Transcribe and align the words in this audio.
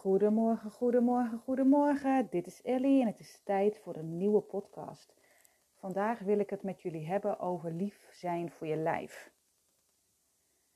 Goedemorgen, 0.00 0.70
goedemorgen, 0.70 1.38
goedemorgen. 1.38 2.26
Dit 2.30 2.46
is 2.46 2.62
Ellie 2.62 3.00
en 3.00 3.06
het 3.06 3.20
is 3.20 3.40
tijd 3.44 3.78
voor 3.78 3.96
een 3.96 4.16
nieuwe 4.16 4.40
podcast. 4.40 5.14
Vandaag 5.74 6.18
wil 6.18 6.38
ik 6.38 6.50
het 6.50 6.62
met 6.62 6.82
jullie 6.82 7.06
hebben 7.06 7.38
over 7.38 7.72
lief 7.72 8.08
zijn 8.12 8.50
voor 8.50 8.66
je 8.66 8.76
lijf. 8.76 9.30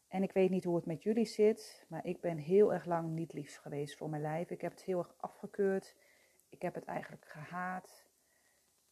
En 0.08 0.22
ik 0.22 0.32
weet 0.32 0.50
niet 0.50 0.64
hoe 0.64 0.76
het 0.76 0.86
met 0.86 1.02
jullie 1.02 1.24
zit, 1.24 1.84
maar 1.88 2.06
ik 2.06 2.20
ben 2.20 2.36
heel 2.36 2.72
erg 2.72 2.84
lang 2.84 3.10
niet 3.10 3.32
liefs 3.32 3.56
geweest 3.56 3.96
voor 3.96 4.10
mijn 4.10 4.22
lijf. 4.22 4.50
Ik 4.50 4.60
heb 4.60 4.70
het 4.70 4.82
heel 4.82 4.98
erg 4.98 5.14
afgekeurd. 5.16 5.96
Ik 6.48 6.62
heb 6.62 6.74
het 6.74 6.84
eigenlijk 6.84 7.24
gehaat. 7.24 8.06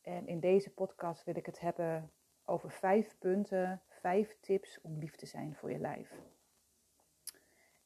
En 0.01 0.27
in 0.27 0.41
deze 0.41 0.71
podcast 0.71 1.25
wil 1.25 1.37
ik 1.37 1.47
het 1.47 1.61
hebben 1.61 2.11
over 2.45 2.71
vijf 2.71 3.19
punten, 3.19 3.83
vijf 3.89 4.37
tips 4.41 4.81
om 4.81 4.99
lief 4.99 5.17
te 5.17 5.27
zijn 5.27 5.55
voor 5.55 5.71
je 5.71 5.79
lijf. 5.79 6.15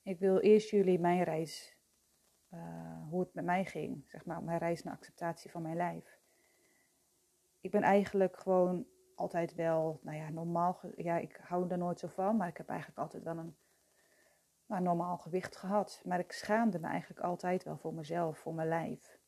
Ik 0.03 0.19
wil 0.19 0.39
eerst 0.39 0.71
jullie 0.71 0.99
mijn 0.99 1.23
reis 1.23 1.76
uh, 2.53 3.09
hoe 3.09 3.21
het 3.21 3.35
met 3.35 3.45
mij 3.45 3.65
ging, 3.65 4.05
zeg 4.07 4.25
maar, 4.25 4.43
mijn 4.43 4.59
reis 4.59 4.83
naar 4.83 4.95
acceptatie 4.95 5.51
van 5.51 5.63
mijn 5.63 5.77
lijf. 5.77 6.19
Ik 7.61 7.71
ben 7.71 7.83
eigenlijk 7.83 8.37
gewoon 8.39 8.87
altijd 9.15 9.55
wel, 9.55 10.01
nou 10.03 10.17
ja, 10.17 10.29
normaal, 10.29 10.81
ja, 10.97 11.17
ik 11.17 11.41
hou 11.43 11.71
er 11.71 11.79
nooit 11.79 11.99
zo 11.99 12.09
van, 12.09 12.37
maar 12.37 12.49
ik 12.49 12.57
heb 12.57 12.69
eigenlijk 12.69 12.99
altijd 12.99 13.23
wel 13.23 13.37
een 13.37 13.57
nou, 14.67 14.83
normaal 14.83 15.19
gewicht 15.19 15.57
gehad. 15.57 16.03
Maar 16.05 16.19
ik 16.19 16.33
schaamde 16.33 16.79
me 16.79 16.87
eigenlijk 16.87 17.21
altijd 17.21 17.65
wel 17.65 17.77
voor 17.77 17.95
mezelf, 17.95 18.39
voor 18.39 18.55
mijn 18.55 18.69
lijf. 18.69 19.19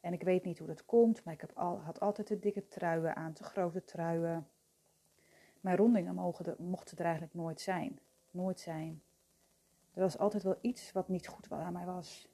En 0.00 0.12
ik 0.12 0.22
weet 0.22 0.44
niet 0.44 0.58
hoe 0.58 0.66
dat 0.66 0.84
komt, 0.84 1.24
maar 1.24 1.34
ik 1.34 1.40
heb 1.40 1.52
al, 1.52 1.80
had 1.80 2.00
altijd 2.00 2.26
te 2.26 2.38
dikke 2.38 2.68
truien 2.68 3.16
aan, 3.16 3.32
te 3.32 3.44
grote 3.44 3.84
truien. 3.84 4.48
Mijn 5.60 5.76
rondingen 5.76 6.14
mogen 6.14 6.56
mochten 6.58 6.98
er 6.98 7.04
eigenlijk 7.04 7.34
nooit 7.34 7.60
zijn. 7.60 8.00
Nooit 8.30 8.60
zijn. 8.60 9.02
Er 9.92 10.00
was 10.00 10.18
altijd 10.18 10.42
wel 10.42 10.58
iets 10.60 10.92
wat 10.92 11.08
niet 11.08 11.28
goed 11.28 11.52
aan 11.52 11.72
mij 11.72 11.84
was. 11.84 12.28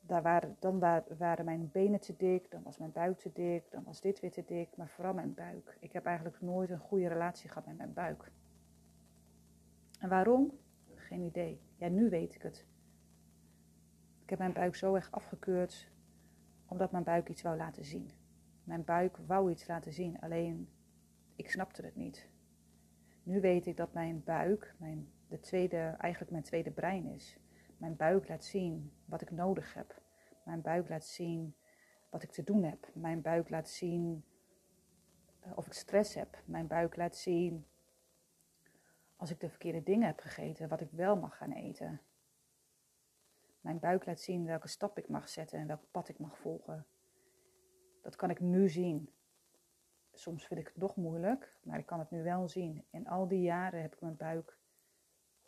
Daar 0.00 0.22
waren, 0.22 0.56
dan 0.58 0.78
waren 1.18 1.44
mijn 1.44 1.70
benen 1.72 2.00
te 2.00 2.16
dik, 2.16 2.50
dan 2.50 2.62
was 2.62 2.78
mijn 2.78 2.92
buik 2.92 3.18
te 3.18 3.32
dik, 3.32 3.70
dan 3.70 3.84
was 3.84 4.00
dit 4.00 4.20
weer 4.20 4.32
te 4.32 4.44
dik, 4.44 4.76
maar 4.76 4.88
vooral 4.88 5.14
mijn 5.14 5.34
buik. 5.34 5.76
Ik 5.80 5.92
heb 5.92 6.06
eigenlijk 6.06 6.40
nooit 6.40 6.70
een 6.70 6.78
goede 6.78 7.08
relatie 7.08 7.48
gehad 7.48 7.66
met 7.66 7.76
mijn 7.76 7.92
buik. 7.92 8.32
En 10.00 10.08
waarom? 10.08 10.58
Geen 10.94 11.22
idee. 11.22 11.60
Ja, 11.76 11.88
nu 11.88 12.08
weet 12.08 12.34
ik 12.34 12.42
het. 12.42 12.66
Ik 14.22 14.30
heb 14.30 14.38
mijn 14.38 14.52
buik 14.52 14.74
zo 14.74 14.94
erg 14.94 15.10
afgekeurd 15.10 15.90
omdat 16.66 16.90
mijn 16.90 17.04
buik 17.04 17.28
iets 17.28 17.42
wou 17.42 17.56
laten 17.56 17.84
zien. 17.84 18.10
Mijn 18.64 18.84
buik 18.84 19.16
wou 19.16 19.50
iets 19.50 19.66
laten 19.66 19.92
zien, 19.92 20.20
alleen 20.20 20.68
ik 21.36 21.50
snapte 21.50 21.82
het 21.82 21.96
niet. 21.96 22.28
Nu 23.26 23.40
weet 23.40 23.66
ik 23.66 23.76
dat 23.76 23.92
mijn 23.92 24.24
buik, 24.24 24.74
mijn 24.78 25.12
de 25.28 25.40
tweede, 25.40 25.76
eigenlijk 25.98 26.30
mijn 26.30 26.42
tweede 26.42 26.70
brein 26.70 27.06
is. 27.06 27.38
Mijn 27.76 27.96
buik 27.96 28.28
laat 28.28 28.44
zien 28.44 28.92
wat 29.04 29.20
ik 29.20 29.30
nodig 29.30 29.74
heb. 29.74 30.02
Mijn 30.44 30.60
buik 30.60 30.88
laat 30.88 31.04
zien 31.04 31.56
wat 32.10 32.22
ik 32.22 32.30
te 32.30 32.44
doen 32.44 32.62
heb. 32.62 32.90
Mijn 32.94 33.22
buik 33.22 33.50
laat 33.50 33.68
zien 33.68 34.24
eh, 35.40 35.52
of 35.54 35.66
ik 35.66 35.72
stress 35.72 36.14
heb. 36.14 36.42
Mijn 36.44 36.66
buik 36.66 36.96
laat 36.96 37.16
zien 37.16 37.66
als 39.16 39.30
ik 39.30 39.40
de 39.40 39.48
verkeerde 39.48 39.82
dingen 39.82 40.06
heb 40.06 40.20
gegeten, 40.20 40.68
wat 40.68 40.80
ik 40.80 40.90
wel 40.90 41.16
mag 41.16 41.36
gaan 41.36 41.52
eten. 41.52 42.00
Mijn 43.60 43.78
buik 43.78 44.06
laat 44.06 44.20
zien 44.20 44.44
welke 44.44 44.68
stap 44.68 44.98
ik 44.98 45.08
mag 45.08 45.28
zetten 45.28 45.58
en 45.58 45.66
welk 45.66 45.90
pad 45.90 46.08
ik 46.08 46.18
mag 46.18 46.38
volgen. 46.38 46.86
Dat 48.02 48.16
kan 48.16 48.30
ik 48.30 48.40
nu 48.40 48.68
zien. 48.68 49.10
Soms 50.18 50.46
vind 50.46 50.60
ik 50.60 50.66
het 50.66 50.76
nog 50.76 50.96
moeilijk, 50.96 51.56
maar 51.62 51.78
ik 51.78 51.86
kan 51.86 51.98
het 51.98 52.10
nu 52.10 52.22
wel 52.22 52.48
zien. 52.48 52.86
In 52.90 53.08
al 53.08 53.28
die 53.28 53.40
jaren 53.40 53.82
heb 53.82 53.94
ik 53.94 54.00
mijn 54.00 54.16
buik 54.16 54.58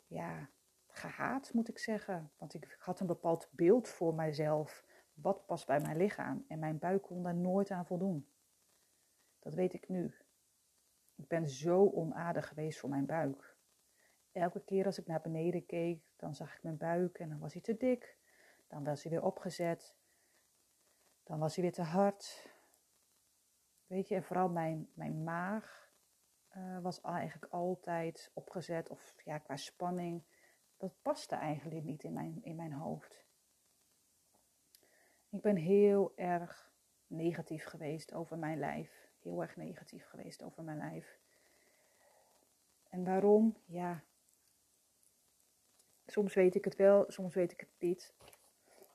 ja, 0.06 0.50
gehaat, 0.86 1.52
moet 1.52 1.68
ik 1.68 1.78
zeggen. 1.78 2.30
Want 2.36 2.54
ik 2.54 2.76
had 2.78 3.00
een 3.00 3.06
bepaald 3.06 3.48
beeld 3.50 3.88
voor 3.88 4.14
mijzelf. 4.14 4.84
Wat 5.14 5.46
past 5.46 5.66
bij 5.66 5.80
mijn 5.80 5.96
lichaam? 5.96 6.44
En 6.48 6.58
mijn 6.58 6.78
buik 6.78 7.02
kon 7.02 7.22
daar 7.22 7.34
nooit 7.34 7.70
aan 7.70 7.86
voldoen. 7.86 8.28
Dat 9.38 9.54
weet 9.54 9.74
ik 9.74 9.88
nu. 9.88 10.14
Ik 11.14 11.28
ben 11.28 11.48
zo 11.48 11.90
onaardig 11.90 12.48
geweest 12.48 12.78
voor 12.78 12.90
mijn 12.90 13.06
buik. 13.06 13.56
Elke 14.32 14.64
keer 14.64 14.84
als 14.84 14.98
ik 14.98 15.06
naar 15.06 15.20
beneden 15.20 15.66
keek, 15.66 16.02
dan 16.16 16.34
zag 16.34 16.54
ik 16.54 16.62
mijn 16.62 16.76
buik 16.76 17.18
en 17.18 17.28
dan 17.28 17.38
was 17.38 17.52
hij 17.52 17.62
te 17.62 17.76
dik. 17.76 18.16
Dan 18.66 18.84
was 18.84 19.02
hij 19.02 19.12
weer 19.12 19.22
opgezet. 19.22 19.96
Dan 21.22 21.38
was 21.38 21.54
hij 21.54 21.64
weer 21.64 21.72
te 21.72 21.82
hard. 21.82 22.56
Weet 23.88 24.08
je, 24.08 24.14
en 24.14 24.24
vooral 24.24 24.48
mijn, 24.48 24.88
mijn 24.94 25.24
maag 25.24 25.90
uh, 26.56 26.78
was 26.80 27.00
eigenlijk 27.00 27.52
altijd 27.52 28.30
opgezet. 28.34 28.88
Of 28.88 29.14
ja, 29.24 29.38
qua 29.38 29.56
spanning. 29.56 30.22
Dat 30.76 31.02
paste 31.02 31.34
eigenlijk 31.34 31.84
niet 31.84 32.02
in 32.02 32.12
mijn, 32.12 32.42
in 32.42 32.56
mijn 32.56 32.72
hoofd. 32.72 33.24
Ik 35.28 35.40
ben 35.42 35.56
heel 35.56 36.12
erg 36.16 36.72
negatief 37.06 37.64
geweest 37.64 38.12
over 38.12 38.38
mijn 38.38 38.58
lijf. 38.58 39.08
Heel 39.18 39.42
erg 39.42 39.56
negatief 39.56 40.06
geweest 40.06 40.42
over 40.42 40.62
mijn 40.62 40.78
lijf. 40.78 41.18
En 42.88 43.04
waarom? 43.04 43.56
Ja. 43.64 44.02
Soms 46.06 46.34
weet 46.34 46.54
ik 46.54 46.64
het 46.64 46.76
wel, 46.76 47.04
soms 47.08 47.34
weet 47.34 47.52
ik 47.52 47.60
het 47.60 47.74
niet. 47.78 48.14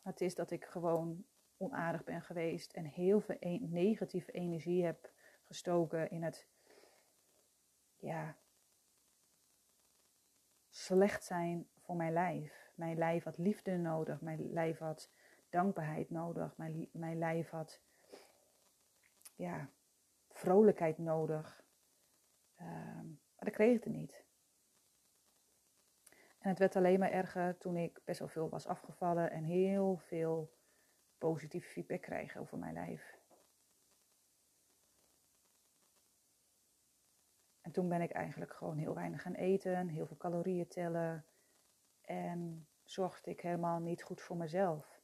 Het 0.02 0.22
is 0.22 0.36
dat 0.36 0.52
ik 0.52 0.66
gewoon 0.66 1.26
onaardig 1.64 2.04
ben 2.04 2.22
geweest 2.22 2.74
en 2.74 2.86
heel 2.86 3.20
veel 3.20 3.38
e-, 3.40 3.60
negatieve 3.60 4.32
energie 4.32 4.86
heb 4.86 5.12
gestoken 5.44 6.10
in 6.10 6.24
het 6.24 6.48
ja, 7.98 8.38
slecht 10.70 11.24
zijn 11.24 11.68
voor 11.80 11.96
mijn 11.96 12.14
lijf. 12.14 12.72
Mijn 12.76 12.98
lijf 12.98 13.24
had 13.24 13.38
liefde 13.38 13.78
nodig, 13.78 14.22
mijn 14.22 14.52
lijf 14.52 14.78
had 14.78 15.12
dankbaarheid 15.50 16.10
nodig, 16.10 16.58
mijn, 16.58 16.90
mijn 16.92 17.18
lijf 17.18 17.50
had 17.50 17.82
ja, 19.36 19.70
vrolijkheid 20.30 20.98
nodig. 20.98 21.64
Um, 22.62 23.22
maar 23.36 23.46
dat 23.46 23.54
kreeg 23.54 23.76
ik 23.76 23.86
er 23.86 23.92
niet. 23.92 24.26
En 26.40 26.50
het 26.50 26.60
werd 26.60 26.76
alleen 26.76 27.00
maar 27.00 27.12
erger 27.12 27.58
toen 27.58 27.78
ik 27.78 28.02
best 28.04 28.20
wel 28.20 28.28
veel 28.28 28.50
was 28.50 28.68
afgevallen 28.68 29.32
en 29.32 29.44
heel 29.44 29.98
veel 29.98 30.54
positieve 31.30 31.68
feedback 31.70 32.02
kreeg 32.02 32.38
over 32.38 32.58
mijn 32.58 32.74
lijf. 32.74 33.18
En 37.62 37.72
toen 37.72 37.90
ben 37.90 38.02
ik 38.02 38.12
eigenlijk 38.12 38.54
gewoon 38.54 38.78
heel 38.78 38.94
weinig 38.94 39.22
gaan 39.22 39.34
eten, 39.34 39.88
heel 39.88 40.08
veel 40.08 40.18
calorieën 40.18 40.68
tellen. 40.68 41.26
En 42.02 42.68
zorgde 42.84 43.32
ik 43.32 43.42
helemaal 43.42 43.80
niet 43.80 44.04
goed 44.04 44.22
voor 44.22 44.38
mezelf. 44.38 45.02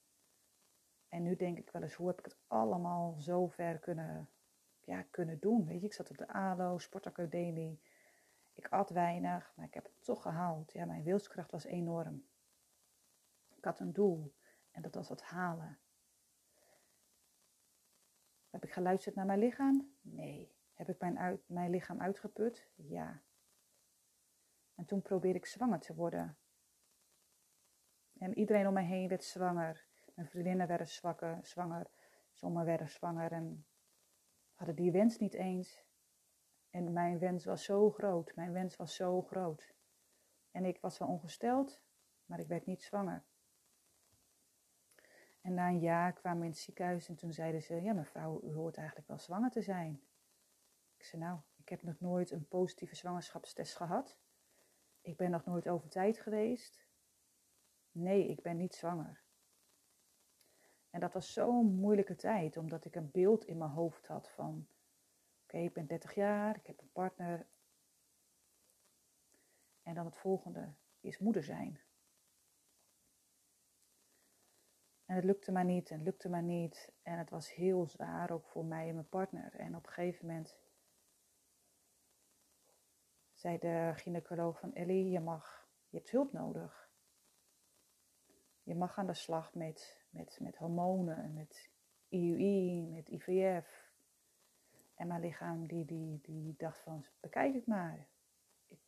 En 1.09 1.23
nu 1.23 1.35
denk 1.35 1.57
ik 1.57 1.71
wel 1.71 1.81
eens, 1.81 1.93
hoe 1.93 2.07
heb 2.07 2.19
ik 2.19 2.25
het 2.25 2.37
allemaal 2.47 3.21
zo 3.21 3.47
ver 3.47 3.79
kunnen, 3.79 4.29
ja, 4.79 5.01
kunnen 5.01 5.39
doen? 5.39 5.65
Weet 5.65 5.79
je, 5.79 5.85
ik 5.85 5.93
zat 5.93 6.09
op 6.09 6.17
de 6.17 6.27
ALO, 6.27 6.77
sportacademie. 6.77 7.81
Ik 8.53 8.67
at 8.67 8.89
weinig, 8.89 9.53
maar 9.55 9.65
ik 9.65 9.73
heb 9.73 9.83
het 9.83 10.03
toch 10.03 10.21
gehaald. 10.21 10.71
Ja, 10.71 10.85
mijn 10.85 11.03
wilskracht 11.03 11.51
was 11.51 11.65
enorm. 11.65 12.25
Ik 13.55 13.63
had 13.63 13.79
een 13.79 13.93
doel 13.93 14.33
en 14.71 14.81
dat 14.81 14.95
was 14.95 15.09
het 15.09 15.21
halen. 15.21 15.79
Heb 18.49 18.63
ik 18.63 18.71
geluisterd 18.71 19.15
naar 19.15 19.25
mijn 19.25 19.39
lichaam? 19.39 19.95
Nee. 20.01 20.55
Heb 20.73 20.89
ik 20.89 20.99
mijn, 20.99 21.41
mijn 21.45 21.69
lichaam 21.69 22.01
uitgeput? 22.01 22.67
Ja. 22.75 23.21
En 24.75 24.85
toen 24.85 25.01
probeerde 25.01 25.37
ik 25.39 25.45
zwanger 25.45 25.79
te 25.79 25.95
worden. 25.95 26.37
En 28.17 28.37
iedereen 28.37 28.67
om 28.67 28.73
me 28.73 28.81
heen 28.81 29.07
werd 29.07 29.23
zwanger. 29.23 29.87
Mijn 30.13 30.27
vriendinnen 30.27 30.67
werden 30.67 30.87
zwanger. 30.87 31.87
Sommigen 32.31 32.65
werden 32.65 32.89
zwanger 32.89 33.31
en 33.31 33.65
hadden 34.53 34.75
die 34.75 34.91
wens 34.91 35.17
niet 35.17 35.33
eens. 35.33 35.83
En 36.69 36.93
mijn 36.93 37.19
wens 37.19 37.45
was 37.45 37.63
zo 37.63 37.91
groot. 37.91 38.35
Mijn 38.35 38.51
wens 38.51 38.75
was 38.75 38.95
zo 38.95 39.21
groot. 39.21 39.73
En 40.51 40.65
ik 40.65 40.81
was 40.81 40.97
wel 40.97 41.07
ongesteld, 41.07 41.81
maar 42.25 42.39
ik 42.39 42.47
werd 42.47 42.65
niet 42.65 42.83
zwanger. 42.83 43.23
En 45.49 45.55
na 45.55 45.67
een 45.67 45.79
jaar 45.79 46.13
kwamen 46.13 46.39
we 46.39 46.45
in 46.45 46.51
het 46.51 46.59
ziekenhuis 46.59 47.09
en 47.09 47.15
toen 47.15 47.33
zeiden 47.33 47.61
ze: 47.61 47.81
Ja, 47.81 47.93
mevrouw, 47.93 48.41
u 48.43 48.53
hoort 48.53 48.77
eigenlijk 48.77 49.07
wel 49.07 49.17
zwanger 49.17 49.49
te 49.49 49.61
zijn. 49.61 50.01
Ik 50.97 51.03
zei, 51.03 51.21
nou, 51.21 51.39
ik 51.55 51.69
heb 51.69 51.83
nog 51.83 51.99
nooit 51.99 52.31
een 52.31 52.47
positieve 52.47 52.95
zwangerschapstest 52.95 53.75
gehad. 53.75 54.17
Ik 55.01 55.17
ben 55.17 55.31
nog 55.31 55.45
nooit 55.45 55.67
over 55.67 55.89
tijd 55.89 56.19
geweest. 56.19 56.87
Nee, 57.91 58.27
ik 58.27 58.41
ben 58.41 58.57
niet 58.57 58.75
zwanger. 58.75 59.23
En 60.89 60.99
dat 60.99 61.13
was 61.13 61.33
zo'n 61.33 61.75
moeilijke 61.75 62.15
tijd, 62.15 62.57
omdat 62.57 62.85
ik 62.85 62.95
een 62.95 63.11
beeld 63.11 63.45
in 63.45 63.57
mijn 63.57 63.71
hoofd 63.71 64.07
had 64.07 64.29
van, 64.29 64.67
oké, 65.43 65.57
ik 65.57 65.73
ben 65.73 65.87
30 65.87 66.13
jaar, 66.13 66.55
ik 66.55 66.67
heb 66.67 66.81
een 66.81 66.91
partner. 66.91 67.47
En 69.83 69.93
dan 69.93 70.05
het 70.05 70.17
volgende 70.17 70.73
is 70.99 71.19
moeder 71.19 71.43
zijn. 71.43 71.79
En 75.09 75.15
het 75.15 75.23
lukte 75.23 75.51
maar 75.51 75.65
niet 75.65 75.89
en 75.89 75.95
het 75.95 76.05
lukte 76.05 76.29
maar 76.29 76.43
niet. 76.43 76.91
En 77.03 77.17
het 77.17 77.29
was 77.29 77.53
heel 77.53 77.87
zwaar 77.87 78.31
ook 78.31 78.47
voor 78.47 78.65
mij 78.65 78.87
en 78.87 78.93
mijn 78.93 79.09
partner. 79.09 79.55
En 79.55 79.75
op 79.75 79.85
een 79.85 79.91
gegeven 79.91 80.25
moment 80.25 80.57
zei 83.33 83.57
de 83.57 83.91
gynaecoloog 83.95 84.59
van 84.59 84.73
Ellie, 84.73 85.09
je 85.09 85.19
mag, 85.19 85.67
je 85.89 85.97
hebt 85.97 86.11
hulp 86.11 86.31
nodig. 86.31 86.89
Je 88.63 88.75
mag 88.75 88.97
aan 88.97 89.07
de 89.07 89.13
slag 89.13 89.53
met, 89.53 90.05
met, 90.09 90.37
met 90.41 90.57
hormonen, 90.57 91.33
met 91.33 91.69
IUI, 92.09 92.87
met 92.87 93.09
IVF. 93.09 93.91
En 94.95 95.07
mijn 95.07 95.21
lichaam 95.21 95.67
die, 95.67 95.85
die, 95.85 96.19
die 96.21 96.55
dacht 96.57 96.79
van, 96.79 97.05
bekijk 97.19 97.53
het 97.53 97.65
maar. 97.65 98.07
Ik 98.67 98.79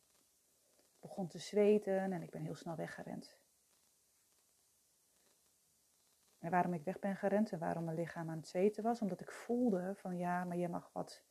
begon 1.00 1.28
te 1.28 1.38
zweten 1.38 2.12
en 2.12 2.22
ik 2.22 2.30
ben 2.30 2.42
heel 2.42 2.54
snel 2.56 2.76
weggerend. 2.76 3.41
En 6.42 6.50
waarom 6.50 6.74
ik 6.74 6.84
weg 6.84 6.98
ben 6.98 7.16
gerend 7.16 7.52
en 7.52 7.58
waarom 7.58 7.84
mijn 7.84 7.96
lichaam 7.96 8.30
aan 8.30 8.36
het 8.36 8.48
zweten 8.48 8.82
was, 8.82 9.00
omdat 9.00 9.20
ik 9.20 9.30
voelde 9.30 9.94
van 9.96 10.16
ja, 10.16 10.44
maar 10.44 10.56
je 10.56 10.68
mag 10.68 10.90
wat, 10.92 11.24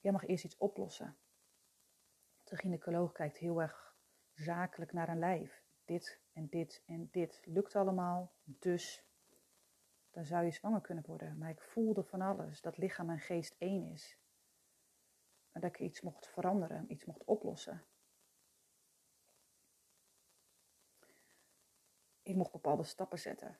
jij 0.00 0.12
mag 0.12 0.26
eerst 0.26 0.44
iets 0.44 0.56
oplossen. 0.56 1.16
De 2.44 2.56
gynaecoloog 2.56 3.12
kijkt 3.12 3.36
heel 3.36 3.62
erg 3.62 3.96
zakelijk 4.34 4.92
naar 4.92 5.08
een 5.08 5.18
lijf. 5.18 5.62
Dit 5.84 6.20
en 6.32 6.48
dit 6.48 6.82
en 6.86 7.08
dit 7.10 7.40
lukt 7.44 7.76
allemaal, 7.76 8.32
dus 8.42 9.04
dan 10.10 10.24
zou 10.24 10.44
je 10.44 10.50
zwanger 10.50 10.80
kunnen 10.80 11.04
worden. 11.06 11.38
Maar 11.38 11.50
ik 11.50 11.60
voelde 11.60 12.04
van 12.04 12.20
alles 12.20 12.60
dat 12.60 12.76
lichaam 12.76 13.10
en 13.10 13.20
geest 13.20 13.54
één 13.58 13.84
is. 13.84 14.18
En 15.52 15.60
dat 15.60 15.70
ik 15.70 15.78
iets 15.78 16.00
mocht 16.00 16.28
veranderen, 16.28 16.92
iets 16.92 17.04
mocht 17.04 17.24
oplossen. 17.24 17.84
Ik 22.24 22.36
mocht 22.36 22.52
bepaalde 22.52 22.84
stappen 22.84 23.18
zetten. 23.18 23.58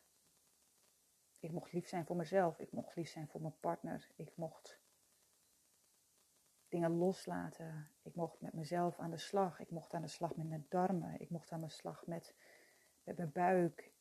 Ik 1.41 1.53
mocht 1.53 1.73
lief 1.73 1.89
zijn 1.89 2.07
voor 2.07 2.17
mezelf. 2.17 2.59
Ik 2.59 2.73
mocht 2.73 2.97
lief 2.97 3.09
zijn 3.09 3.29
voor 3.29 3.41
mijn 3.41 3.59
partner. 3.61 4.11
Ik 4.17 4.37
mocht 4.37 4.81
dingen 6.69 6.91
loslaten. 6.91 7.91
Ik 8.03 8.15
mocht 8.15 8.41
met 8.41 8.53
mezelf 8.53 8.99
aan 8.99 9.11
de 9.11 9.19
slag. 9.19 9.61
Ik 9.61 9.71
mocht 9.71 9.95
aan 9.95 10.03
de 10.03 10.09
slag 10.09 10.37
met 10.37 10.49
mijn 10.49 10.67
darmen. 10.69 11.21
Ik 11.21 11.31
mocht 11.31 11.53
aan 11.53 11.61
de 11.61 11.69
slag 11.69 12.07
met, 12.07 12.35
mijn 13.03 13.33
buik. 13.33 13.93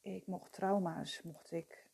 Ik 0.00 0.26
mocht 0.26 0.52
trauma's, 0.52 1.22
mocht 1.22 1.50
ik, 1.50 1.88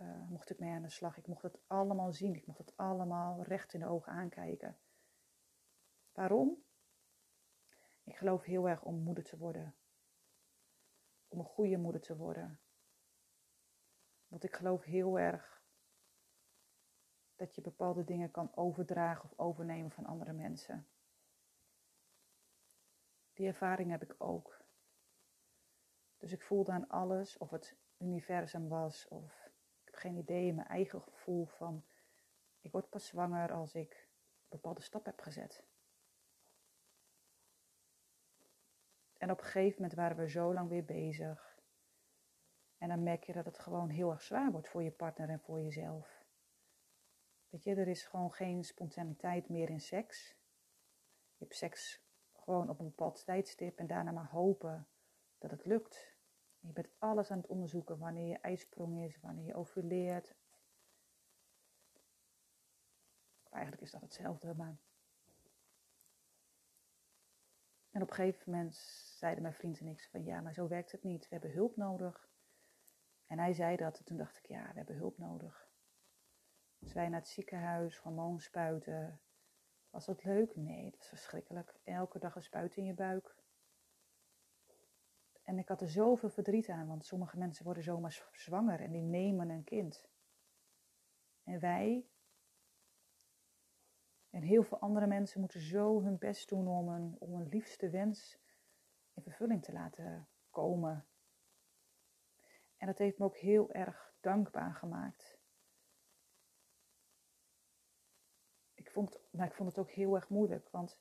uh, 0.00 0.28
mocht 0.28 0.50
ik 0.50 0.58
mee 0.58 0.72
aan 0.72 0.82
de 0.82 0.90
slag. 0.90 1.16
Ik 1.16 1.26
mocht 1.26 1.42
het 1.42 1.58
allemaal 1.66 2.12
zien. 2.12 2.34
Ik 2.34 2.46
mocht 2.46 2.58
het 2.58 2.76
allemaal 2.76 3.42
recht 3.42 3.74
in 3.74 3.80
de 3.80 3.86
ogen 3.86 4.12
aankijken. 4.12 4.78
Waarom? 6.12 6.63
Ik 8.04 8.16
geloof 8.16 8.44
heel 8.44 8.68
erg 8.68 8.82
om 8.82 9.02
moeder 9.02 9.24
te 9.24 9.36
worden. 9.36 9.74
Om 11.28 11.38
een 11.38 11.44
goede 11.44 11.76
moeder 11.76 12.00
te 12.00 12.16
worden. 12.16 12.60
Want 14.26 14.44
ik 14.44 14.54
geloof 14.54 14.84
heel 14.84 15.18
erg 15.18 15.62
dat 17.36 17.54
je 17.54 17.60
bepaalde 17.60 18.04
dingen 18.04 18.30
kan 18.30 18.56
overdragen 18.56 19.24
of 19.24 19.38
overnemen 19.38 19.90
van 19.90 20.06
andere 20.06 20.32
mensen. 20.32 20.88
Die 23.32 23.46
ervaring 23.46 23.90
heb 23.90 24.02
ik 24.02 24.14
ook. 24.18 24.64
Dus 26.16 26.32
ik 26.32 26.42
voelde 26.42 26.72
aan 26.72 26.88
alles, 26.88 27.38
of 27.38 27.50
het 27.50 27.76
universum 27.98 28.68
was, 28.68 29.08
of 29.08 29.50
ik 29.80 29.84
heb 29.84 29.94
geen 29.94 30.16
idee, 30.16 30.52
mijn 30.52 30.68
eigen 30.68 31.02
gevoel 31.02 31.46
van, 31.46 31.84
ik 32.60 32.72
word 32.72 32.88
pas 32.88 33.06
zwanger 33.06 33.52
als 33.52 33.74
ik 33.74 33.92
een 33.92 34.48
bepaalde 34.48 34.80
stap 34.80 35.04
heb 35.04 35.20
gezet. 35.20 35.64
En 39.24 39.30
op 39.30 39.38
een 39.38 39.44
gegeven 39.44 39.82
moment 39.82 39.98
waren 39.98 40.16
we 40.16 40.28
zo 40.28 40.54
lang 40.54 40.68
weer 40.68 40.84
bezig. 40.84 41.58
En 42.78 42.88
dan 42.88 43.02
merk 43.02 43.24
je 43.24 43.32
dat 43.32 43.44
het 43.44 43.58
gewoon 43.58 43.88
heel 43.88 44.10
erg 44.10 44.22
zwaar 44.22 44.50
wordt 44.50 44.68
voor 44.68 44.82
je 44.82 44.90
partner 44.90 45.28
en 45.28 45.40
voor 45.40 45.60
jezelf. 45.60 46.24
Weet 47.48 47.64
je, 47.64 47.74
er 47.74 47.88
is 47.88 48.04
gewoon 48.04 48.32
geen 48.32 48.64
spontaniteit 48.64 49.48
meer 49.48 49.70
in 49.70 49.80
seks. 49.80 50.28
Je 51.36 51.44
hebt 51.44 51.56
seks 51.56 52.04
gewoon 52.32 52.68
op 52.68 52.78
een 52.78 52.86
bepaald 52.86 53.24
tijdstip 53.24 53.78
en 53.78 53.86
daarna 53.86 54.10
maar 54.10 54.30
hopen 54.30 54.88
dat 55.38 55.50
het 55.50 55.64
lukt. 55.64 56.16
Je 56.58 56.72
bent 56.72 56.90
alles 56.98 57.30
aan 57.30 57.38
het 57.38 57.46
onderzoeken 57.46 57.98
wanneer 57.98 58.28
je 58.28 58.38
ijsprong 58.38 59.04
is, 59.04 59.20
wanneer 59.20 59.46
je 59.46 59.54
ovuleert. 59.54 60.36
Eigenlijk 63.50 63.82
is 63.82 63.90
dat 63.90 64.00
hetzelfde, 64.00 64.54
maar. 64.54 64.78
En 67.94 68.02
op 68.02 68.08
een 68.08 68.14
gegeven 68.14 68.50
moment 68.50 68.74
zeiden 69.18 69.42
mijn 69.42 69.54
vriend 69.54 69.80
en 69.80 69.86
ik 69.86 70.08
van 70.10 70.24
ja, 70.24 70.40
maar 70.40 70.52
zo 70.52 70.68
werkt 70.68 70.92
het 70.92 71.02
niet. 71.02 71.22
We 71.22 71.28
hebben 71.28 71.52
hulp 71.52 71.76
nodig. 71.76 72.28
En 73.26 73.38
hij 73.38 73.52
zei 73.52 73.76
dat 73.76 73.98
en 73.98 74.04
toen 74.04 74.16
dacht 74.16 74.38
ik 74.38 74.46
ja, 74.46 74.66
we 74.68 74.76
hebben 74.76 74.96
hulp 74.96 75.18
nodig. 75.18 75.68
Dus 76.78 76.92
wij 76.92 77.08
naar 77.08 77.20
het 77.20 77.28
ziekenhuis, 77.28 77.98
hormoonspuiten. 77.98 79.20
Was 79.90 80.04
dat 80.04 80.24
leuk? 80.24 80.56
Nee, 80.56 80.90
dat 80.90 80.98
was 80.98 81.08
verschrikkelijk. 81.08 81.74
Elke 81.84 82.18
dag 82.18 82.36
een 82.36 82.42
spuit 82.42 82.76
in 82.76 82.84
je 82.84 82.94
buik. 82.94 83.36
En 85.42 85.58
ik 85.58 85.68
had 85.68 85.80
er 85.80 85.90
zoveel 85.90 86.30
verdriet 86.30 86.68
aan, 86.68 86.86
want 86.86 87.04
sommige 87.04 87.38
mensen 87.38 87.64
worden 87.64 87.82
zomaar 87.82 88.28
zwanger 88.32 88.80
en 88.80 88.92
die 88.92 89.02
nemen 89.02 89.48
een 89.48 89.64
kind. 89.64 90.08
En 91.44 91.60
wij 91.60 92.06
en 94.34 94.42
heel 94.42 94.62
veel 94.62 94.78
andere 94.78 95.06
mensen 95.06 95.40
moeten 95.40 95.60
zo 95.60 96.02
hun 96.02 96.18
best 96.18 96.48
doen 96.48 96.68
om 96.68 96.88
een, 96.88 97.48
liefste 97.48 97.90
wens 97.90 98.38
in 99.12 99.22
vervulling 99.22 99.62
te 99.62 99.72
laten 99.72 100.28
komen. 100.50 101.06
En 102.76 102.86
dat 102.86 102.98
heeft 102.98 103.18
me 103.18 103.24
ook 103.24 103.36
heel 103.36 103.72
erg 103.72 104.14
dankbaar 104.20 104.74
gemaakt. 104.74 105.38
Ik 108.74 108.90
vond, 108.90 109.20
maar 109.30 109.46
ik 109.46 109.54
vond 109.54 109.68
het 109.68 109.78
ook 109.78 109.90
heel 109.90 110.14
erg 110.14 110.28
moeilijk, 110.28 110.68
want 110.70 110.98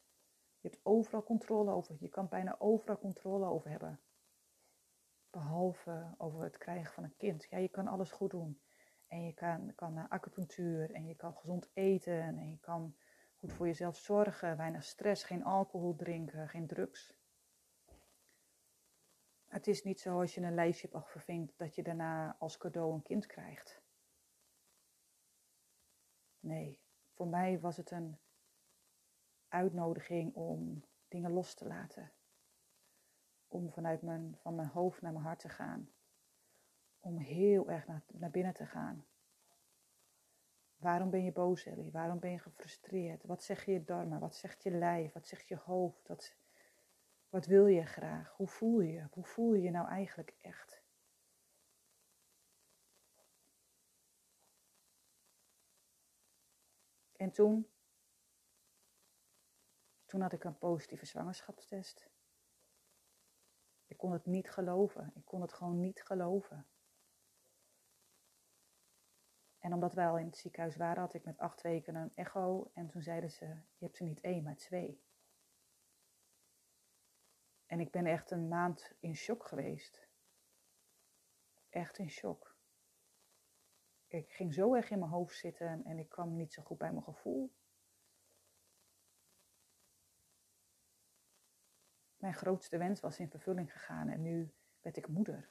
je 0.59 0.69
hebt 0.69 0.79
overal 0.83 1.23
controle 1.23 1.71
over. 1.71 1.95
Je 1.99 2.09
kan 2.09 2.27
bijna 2.27 2.55
overal 2.59 2.97
controle 2.97 3.45
over 3.45 3.69
hebben. 3.69 4.01
Behalve 5.29 6.13
over 6.17 6.43
het 6.43 6.57
krijgen 6.57 6.93
van 6.93 7.03
een 7.03 7.17
kind. 7.17 7.47
Ja, 7.49 7.57
je 7.57 7.69
kan 7.69 7.87
alles 7.87 8.11
goed 8.11 8.31
doen. 8.31 8.61
En 9.07 9.23
je 9.23 9.33
kan, 9.33 9.75
kan 9.75 9.93
naar 9.93 10.09
acupunctuur 10.09 10.91
en 10.91 11.05
je 11.05 11.15
kan 11.15 11.35
gezond 11.35 11.69
eten 11.73 12.21
en 12.21 12.49
je 12.49 12.57
kan 12.59 12.95
goed 13.43 13.53
voor 13.53 13.67
jezelf 13.67 13.97
zorgen, 13.97 14.57
weinig 14.57 14.83
stress, 14.83 15.23
geen 15.23 15.43
alcohol 15.43 15.95
drinken, 15.95 16.49
geen 16.49 16.67
drugs. 16.67 17.13
Het 19.45 19.67
is 19.67 19.83
niet 19.83 19.99
zo 19.99 20.19
als 20.19 20.35
je 20.35 20.41
een 20.41 20.53
lijstje 20.53 20.87
hebt 20.87 21.03
afgevinkt 21.03 21.57
dat 21.57 21.75
je 21.75 21.83
daarna 21.83 22.35
als 22.39 22.57
cadeau 22.57 22.93
een 22.93 23.01
kind 23.01 23.25
krijgt. 23.25 23.81
Nee, 26.39 26.79
voor 27.13 27.27
mij 27.27 27.59
was 27.59 27.77
het 27.77 27.91
een 27.91 28.17
uitnodiging 29.47 30.35
om 30.35 30.85
dingen 31.07 31.31
los 31.31 31.53
te 31.53 31.67
laten. 31.67 32.11
Om 33.47 33.71
vanuit 33.71 34.01
mijn, 34.01 34.37
van 34.41 34.55
mijn 34.55 34.67
hoofd 34.67 35.01
naar 35.01 35.13
mijn 35.13 35.25
hart 35.25 35.39
te 35.39 35.49
gaan. 35.49 35.89
Om 36.99 37.17
heel 37.17 37.69
erg 37.69 37.87
naar, 37.87 38.03
naar 38.07 38.31
binnen 38.31 38.53
te 38.53 38.65
gaan. 38.65 39.05
Waarom 40.83 41.09
ben 41.09 41.23
je 41.23 41.31
boos, 41.31 41.65
Ellie? 41.65 41.91
Waarom 41.91 42.19
ben 42.19 42.31
je 42.31 42.39
gefrustreerd? 42.39 43.23
Wat 43.23 43.43
zeg 43.43 43.65
je 43.65 43.83
darmen? 43.83 44.19
Wat 44.19 44.35
zegt 44.35 44.63
je 44.63 44.71
lijf? 44.71 45.13
Wat 45.13 45.27
zegt 45.27 45.47
je 45.47 45.55
hoofd? 45.55 46.07
Wat, 46.07 46.35
wat 47.29 47.45
wil 47.45 47.65
je 47.67 47.85
graag? 47.85 48.33
Hoe 48.35 48.47
voel 48.47 48.79
je 48.79 48.91
je? 48.91 49.07
Hoe 49.11 49.23
voel 49.23 49.53
je 49.53 49.61
je 49.61 49.71
nou 49.71 49.87
eigenlijk 49.87 50.35
echt? 50.41 50.81
En 57.15 57.31
toen, 57.31 57.67
toen 60.05 60.21
had 60.21 60.33
ik 60.33 60.43
een 60.43 60.57
positieve 60.57 61.05
zwangerschapstest. 61.05 62.09
Ik 63.87 63.97
kon 63.97 64.11
het 64.11 64.25
niet 64.25 64.49
geloven. 64.49 65.11
Ik 65.15 65.25
kon 65.25 65.41
het 65.41 65.53
gewoon 65.53 65.79
niet 65.79 66.03
geloven. 66.03 66.67
En 69.63 69.73
omdat 69.73 69.93
wij 69.93 70.07
al 70.07 70.17
in 70.17 70.25
het 70.25 70.37
ziekenhuis 70.37 70.75
waren, 70.75 71.01
had 71.01 71.13
ik 71.13 71.23
met 71.23 71.37
acht 71.37 71.61
weken 71.61 71.95
een 71.95 72.15
echo. 72.15 72.71
En 72.73 72.87
toen 72.87 73.01
zeiden 73.01 73.31
ze, 73.31 73.45
je 73.45 73.85
hebt 73.85 73.99
er 73.99 74.05
niet 74.05 74.21
één, 74.21 74.43
maar 74.43 74.55
twee. 74.55 75.03
En 77.65 77.79
ik 77.79 77.91
ben 77.91 78.05
echt 78.05 78.31
een 78.31 78.47
maand 78.47 78.93
in 78.99 79.15
shock 79.15 79.47
geweest. 79.47 80.07
Echt 81.69 81.97
in 81.97 82.09
shock. 82.09 82.55
Ik 84.07 84.31
ging 84.31 84.53
zo 84.53 84.73
erg 84.73 84.89
in 84.89 84.99
mijn 84.99 85.11
hoofd 85.11 85.37
zitten 85.37 85.83
en 85.85 85.99
ik 85.99 86.09
kwam 86.09 86.35
niet 86.35 86.53
zo 86.53 86.63
goed 86.63 86.77
bij 86.77 86.91
mijn 86.91 87.03
gevoel. 87.03 87.53
Mijn 92.17 92.33
grootste 92.33 92.77
wens 92.77 92.99
was 92.99 93.19
in 93.19 93.29
vervulling 93.29 93.71
gegaan 93.71 94.09
en 94.09 94.21
nu 94.21 94.53
werd 94.81 94.97
ik 94.97 95.07
moeder. 95.07 95.49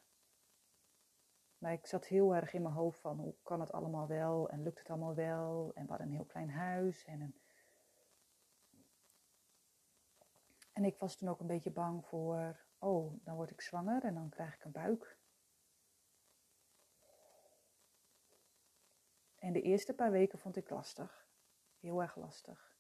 Maar 1.63 1.73
ik 1.73 1.87
zat 1.87 2.07
heel 2.07 2.35
erg 2.35 2.53
in 2.53 2.63
mijn 2.63 2.75
hoofd 2.75 3.01
van 3.01 3.19
hoe 3.19 3.35
kan 3.43 3.61
het 3.61 3.73
allemaal 3.73 4.07
wel 4.07 4.49
en 4.49 4.63
lukt 4.63 4.79
het 4.79 4.91
allemaal 4.91 5.15
wel. 5.15 5.73
En 5.75 5.89
hadden 5.89 6.07
een 6.07 6.13
heel 6.13 6.25
klein 6.25 6.51
huis 6.51 7.05
en 7.05 7.21
een... 7.21 7.41
En 10.73 10.85
ik 10.85 10.99
was 10.99 11.17
toen 11.17 11.29
ook 11.29 11.41
een 11.41 11.47
beetje 11.47 11.71
bang 11.71 12.07
voor, 12.07 12.61
oh, 12.79 13.25
dan 13.25 13.35
word 13.35 13.51
ik 13.51 13.61
zwanger 13.61 14.05
en 14.05 14.15
dan 14.15 14.29
krijg 14.29 14.55
ik 14.55 14.65
een 14.65 14.73
buik. 14.73 15.19
En 19.39 19.53
de 19.53 19.63
eerste 19.63 19.95
paar 19.95 20.11
weken 20.11 20.39
vond 20.39 20.57
ik 20.57 20.71
lastig. 20.71 21.29
Heel 21.81 22.01
erg 22.03 22.17
lastig. 22.17 22.77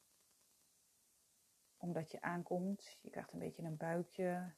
Omdat 1.77 2.11
je 2.11 2.21
aankomt, 2.21 2.99
je 3.01 3.11
krijgt 3.11 3.33
een 3.33 3.39
beetje 3.39 3.63
een 3.63 3.77
buikje. 3.77 4.53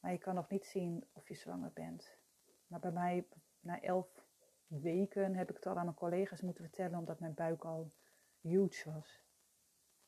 Maar 0.00 0.12
je 0.12 0.18
kan 0.18 0.34
nog 0.34 0.48
niet 0.48 0.66
zien 0.66 1.08
of 1.12 1.28
je 1.28 1.34
zwanger 1.34 1.72
bent. 1.72 2.24
Maar 2.66 2.80
bij 2.80 2.90
mij, 2.90 3.28
na 3.60 3.82
elf 3.82 4.24
weken, 4.66 5.34
heb 5.34 5.48
ik 5.48 5.56
het 5.56 5.66
al 5.66 5.76
aan 5.76 5.84
mijn 5.84 5.96
collega's 5.96 6.40
moeten 6.40 6.64
vertellen, 6.64 6.98
omdat 6.98 7.20
mijn 7.20 7.34
buik 7.34 7.64
al 7.64 7.92
huge 8.40 8.92
was. 8.92 9.24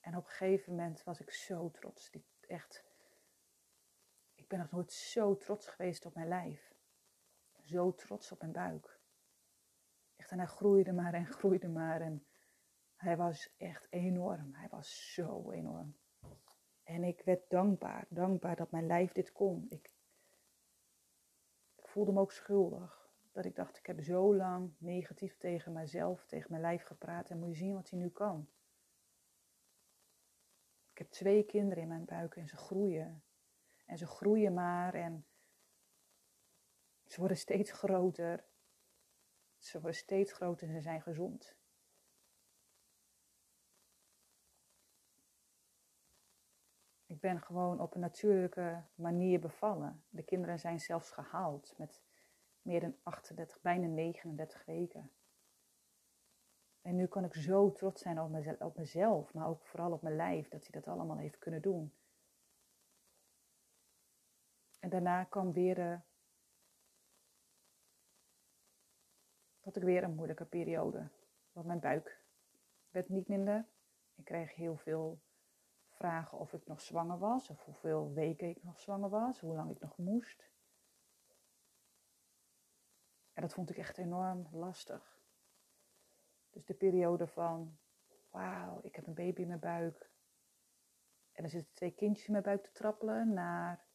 En 0.01 0.17
op 0.17 0.25
een 0.25 0.31
gegeven 0.31 0.75
moment 0.75 1.05
was 1.05 1.21
ik 1.21 1.31
zo 1.31 1.71
trots. 1.71 2.11
Echt, 2.41 2.85
ik 4.35 4.49
ben 4.49 4.59
nog 4.59 4.71
nooit 4.71 4.93
zo 4.93 5.37
trots 5.37 5.67
geweest 5.67 6.07
op 6.07 6.15
mijn 6.15 6.29
lijf. 6.29 6.75
Zo 7.65 7.95
trots 7.95 8.33
op 8.33 8.41
mijn 8.41 8.53
buik. 8.53 9.01
Echt, 10.17 10.31
en 10.31 10.39
hij 10.39 10.47
groeide 10.47 10.93
maar 10.93 11.15
en 11.15 11.27
groeide 11.27 11.69
maar. 11.69 12.01
En 12.01 12.27
hij 12.97 13.17
was 13.17 13.55
echt 13.57 13.87
enorm. 13.91 14.55
Hij 14.55 14.69
was 14.69 15.13
zo 15.15 15.51
enorm. 15.51 15.97
En 16.83 17.05
ik 17.05 17.23
werd 17.25 17.51
dankbaar. 17.51 18.07
Dankbaar 18.09 18.57
dat 18.57 18.71
mijn 18.71 18.87
lijf 18.87 19.13
dit 19.13 19.33
kon. 19.33 19.67
Ik 19.69 19.98
voelde 21.89 22.13
me 22.13 22.21
ook 22.21 22.33
schuldig. 22.33 23.11
Dat 23.33 23.45
ik 23.45 23.57
dacht, 23.57 23.79
ik 23.79 23.87
heb 23.87 24.03
zo 24.03 24.37
lang 24.37 24.73
negatief 24.79 25.37
tegen 25.37 25.73
mijzelf, 25.73 26.27
tegen 26.27 26.51
mijn 26.51 26.63
lijf 26.63 26.83
gepraat. 26.83 27.31
En 27.31 27.39
moet 27.39 27.51
je 27.51 27.57
zien 27.57 27.75
wat 27.75 27.91
hij 27.91 27.99
nu 27.99 28.09
kan. 28.09 28.49
Ik 30.91 30.99
heb 30.99 31.11
twee 31.11 31.45
kinderen 31.45 31.83
in 31.83 31.89
mijn 31.89 32.05
buik 32.05 32.37
en 32.37 32.49
ze 32.49 32.57
groeien. 32.57 33.23
En 33.87 33.99
ze 33.99 34.07
groeien 34.07 34.55
maar 34.55 34.95
en 34.95 35.27
ze 37.07 37.19
worden 37.21 37.37
steeds 37.37 37.73
groter. 37.73 38.45
Ze 39.59 39.81
worden 39.81 39.99
steeds 39.99 40.33
groter 40.33 40.69
en 40.69 40.75
ze 40.75 40.81
zijn 40.81 41.03
gezond. 41.03 41.58
Ik 47.19 47.25
ben 47.25 47.41
gewoon 47.41 47.81
op 47.81 47.95
een 47.95 48.01
natuurlijke 48.01 48.83
manier 48.95 49.41
bevallen. 49.41 50.05
De 50.09 50.23
kinderen 50.23 50.59
zijn 50.59 50.81
zelfs 50.81 51.11
gehaald 51.11 51.75
met 51.79 52.03
meer 52.63 52.81
dan 52.81 52.97
38, 53.03 53.61
bijna 53.61 53.87
39 53.87 54.65
weken. 54.65 55.11
En 56.83 56.97
nu 56.97 57.07
kan 57.07 57.25
ik 57.25 57.35
zo 57.35 57.73
trots 57.73 58.03
zijn 58.03 58.21
op 58.61 58.77
mezelf, 58.77 59.35
maar 59.35 59.49
ook 59.49 59.67
vooral 59.67 59.93
op 59.93 60.03
mijn 60.03 60.17
lijf, 60.17 60.49
dat 60.49 60.67
hij 60.67 60.81
dat 60.81 60.93
allemaal 60.93 61.17
heeft 61.17 61.39
kunnen 61.39 61.63
doen. 61.63 61.95
En 64.79 64.91
daarna 64.91 65.25
kwam 65.25 65.53
weer 65.53 65.79
uh, 65.79 66.01
had 69.61 69.77
ik 69.77 69.83
weer 69.83 70.03
een 70.03 70.15
moeilijke 70.15 70.45
periode. 70.45 71.09
Want 71.53 71.67
mijn 71.67 71.81
buik 71.81 72.23
werd 72.91 73.09
niet 73.09 73.29
minder. 73.29 73.67
Ik 74.15 74.25
kreeg 74.25 74.55
heel 74.55 74.77
veel 74.77 75.21
vragen 75.99 76.39
of 76.39 76.53
ik 76.53 76.67
nog 76.67 76.81
zwanger 76.81 77.19
was, 77.19 77.49
of 77.49 77.65
hoeveel 77.65 78.13
weken 78.13 78.49
ik 78.49 78.65
nog 78.65 78.81
zwanger 78.81 79.09
was, 79.09 79.41
hoe 79.41 79.55
lang 79.55 79.71
ik 79.71 79.81
nog 79.81 79.97
moest. 79.97 80.51
En 83.33 83.43
dat 83.43 83.55
vond 83.55 83.71
ik 83.71 83.77
echt 83.77 83.99
enorm 83.99 84.49
lastig. 84.53 85.21
Dus 86.51 86.65
de 86.65 86.75
periode 86.75 87.27
van, 87.27 87.79
wauw, 88.31 88.81
ik 88.83 88.95
heb 88.95 89.07
een 89.07 89.15
baby 89.15 89.41
in 89.41 89.49
mijn 89.49 89.61
buik. 89.61 90.11
En 91.33 91.45
er 91.45 91.51
zitten 91.51 91.75
twee 91.75 91.95
kindjes 91.95 92.27
in 92.27 92.33
mijn 92.33 92.45
buik 92.45 92.63
te 92.63 92.73
trappelen, 92.73 93.33
naar, 93.33 93.87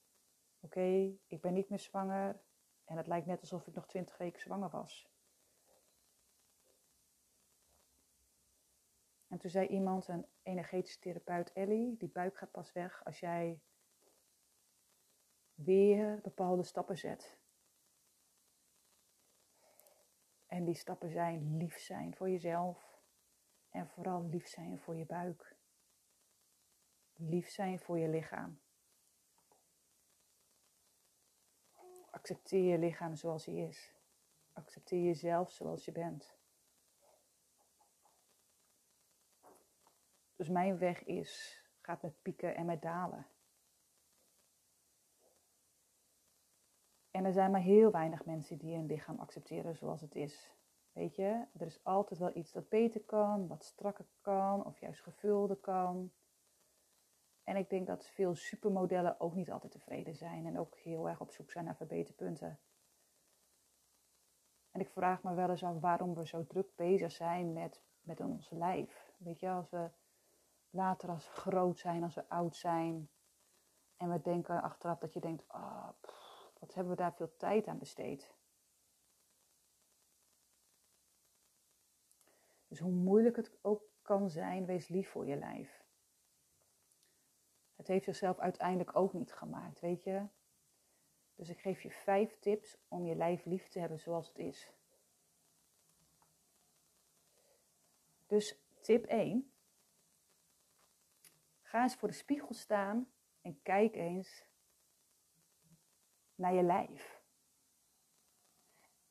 oké, 0.60 1.18
ik 1.28 1.42
ben 1.42 1.54
niet 1.54 1.70
meer 1.70 1.80
zwanger. 1.80 2.42
En 2.86 2.98
het 2.98 3.08
lijkt 3.08 3.28
net 3.28 3.40
alsof 3.40 3.68
ik 3.68 3.74
nog 3.74 3.88
twintig 3.88 4.18
weken 4.18 4.42
zwanger 4.42 4.70
was. 4.70 5.13
En 9.34 9.40
toen 9.40 9.50
zei 9.50 9.68
iemand, 9.68 10.08
een 10.08 10.26
energetische 10.44 11.00
therapeut 11.00 11.52
Ellie, 11.54 11.98
die 11.98 12.10
buik 12.10 12.38
gaat 12.38 12.52
pas 12.52 12.72
weg 12.72 13.04
als 13.04 13.20
jij 13.20 13.62
weer 15.54 16.22
bepaalde 16.22 16.64
stappen 16.64 16.98
zet. 16.98 17.38
En 20.48 20.64
die 20.64 20.76
stappen 20.76 21.10
zijn 21.10 21.58
lief 21.58 21.78
zijn 21.78 22.16
voor 22.16 22.30
jezelf 22.30 23.02
en 23.70 23.88
vooral 23.88 24.28
lief 24.30 24.48
zijn 24.48 24.80
voor 24.80 24.96
je 24.96 25.06
buik. 25.06 25.56
Lief 27.14 27.50
zijn 27.50 27.80
voor 27.80 28.00
je 28.00 28.08
lichaam. 28.08 28.60
Accepteer 32.10 32.72
je 32.72 32.78
lichaam 32.78 33.16
zoals 33.16 33.46
hij 33.46 33.56
is. 33.56 33.94
Accepteer 34.52 35.04
jezelf 35.04 35.52
zoals 35.52 35.86
je 35.86 35.92
bent. 35.92 36.42
Dus 40.44 40.52
mijn 40.52 40.78
weg 40.78 41.04
is, 41.04 41.64
gaat 41.82 42.02
met 42.02 42.22
pieken 42.22 42.56
en 42.56 42.66
met 42.66 42.82
dalen. 42.82 43.28
En 47.12 47.26
er 47.26 47.34
zijn 47.34 47.52
maar 47.52 47.62
heel 47.62 47.92
weinig 47.92 48.26
mensen 48.26 48.58
die 48.58 48.76
hun 48.76 48.86
lichaam 48.86 49.20
accepteren 49.20 49.76
zoals 49.76 50.02
het 50.02 50.16
is. 50.16 50.56
Weet 50.92 51.16
je, 51.16 51.46
er 51.58 51.66
is 51.66 51.84
altijd 51.84 52.20
wel 52.20 52.36
iets 52.36 52.52
dat 52.52 52.70
beter 52.70 53.02
kan, 53.02 53.48
wat 53.48 53.64
strakker 53.64 54.06
kan 54.22 54.66
of 54.66 54.80
juist 54.80 55.02
gevulder 55.02 55.56
kan. 55.56 56.12
En 57.44 57.56
ik 57.56 57.70
denk 57.70 57.88
dat 57.88 58.08
veel 58.08 58.36
supermodellen 58.36 59.20
ook 59.20 59.36
niet 59.36 59.52
altijd 59.52 59.72
tevreden 59.72 60.16
zijn 60.16 60.46
en 60.46 60.60
ook 60.60 60.78
heel 60.78 61.10
erg 61.10 61.22
op 61.22 61.32
zoek 61.32 61.52
zijn 61.52 61.66
naar 61.66 61.76
verbeterpunten. 61.76 62.60
En 64.72 64.80
ik 64.80 64.90
vraag 64.90 65.24
me 65.24 65.34
wel 65.34 65.50
eens 65.50 65.64
af 65.64 65.80
waarom 65.80 66.14
we 66.14 66.28
zo 66.28 66.46
druk 66.46 66.76
bezig 66.76 67.12
zijn 67.12 67.54
met, 67.54 67.84
met 68.02 68.20
ons 68.20 68.50
lijf. 68.50 69.12
Weet 69.18 69.40
je, 69.40 69.50
als 69.50 69.70
we 69.70 69.90
later 70.74 71.10
als 71.10 71.26
we 71.26 71.32
groot 71.32 71.80
zijn, 71.80 72.04
als 72.04 72.16
we 72.16 72.30
oud 72.30 72.56
zijn. 72.56 73.10
En 73.98 74.10
we 74.10 74.22
denken 74.22 74.62
achteraf 74.62 75.00
dat 75.00 75.14
je 75.14 75.20
denkt, 75.20 75.44
oh, 75.48 75.90
wat 76.60 76.74
hebben 76.74 76.94
we 76.94 77.02
daar 77.02 77.14
veel 77.14 77.36
tijd 77.38 77.68
aan 77.68 77.78
besteed. 77.78 78.34
Dus 82.68 82.80
hoe 82.80 82.92
moeilijk 82.92 83.36
het 83.36 83.52
ook 83.62 83.84
kan 84.02 84.30
zijn, 84.30 84.66
wees 84.66 84.88
lief 84.88 85.10
voor 85.10 85.26
je 85.26 85.36
lijf. 85.36 85.84
Het 87.76 87.88
heeft 87.88 88.06
zichzelf 88.06 88.40
uiteindelijk 88.40 88.96
ook 88.96 89.14
niet 89.14 89.34
gemaakt, 89.34 89.80
weet 89.80 90.04
je. 90.04 90.28
Dus 91.36 91.50
ik 91.50 91.60
geef 91.60 91.82
je 91.82 91.92
vijf 91.92 92.40
tips 92.40 92.78
om 92.88 93.06
je 93.06 93.16
lijf 93.16 93.46
lief 93.46 93.68
te 93.68 93.80
hebben 93.80 94.00
zoals 94.00 94.28
het 94.28 94.38
is. 94.38 94.72
Dus 98.28 98.60
tip 98.82 99.06
1. 99.06 99.53
Ga 101.74 101.82
eens 101.82 101.96
voor 101.96 102.08
de 102.08 102.14
spiegel 102.14 102.54
staan 102.54 103.08
en 103.42 103.62
kijk 103.62 103.96
eens 103.96 104.46
naar 106.36 106.54
je 106.54 106.64
lijf. 106.64 107.22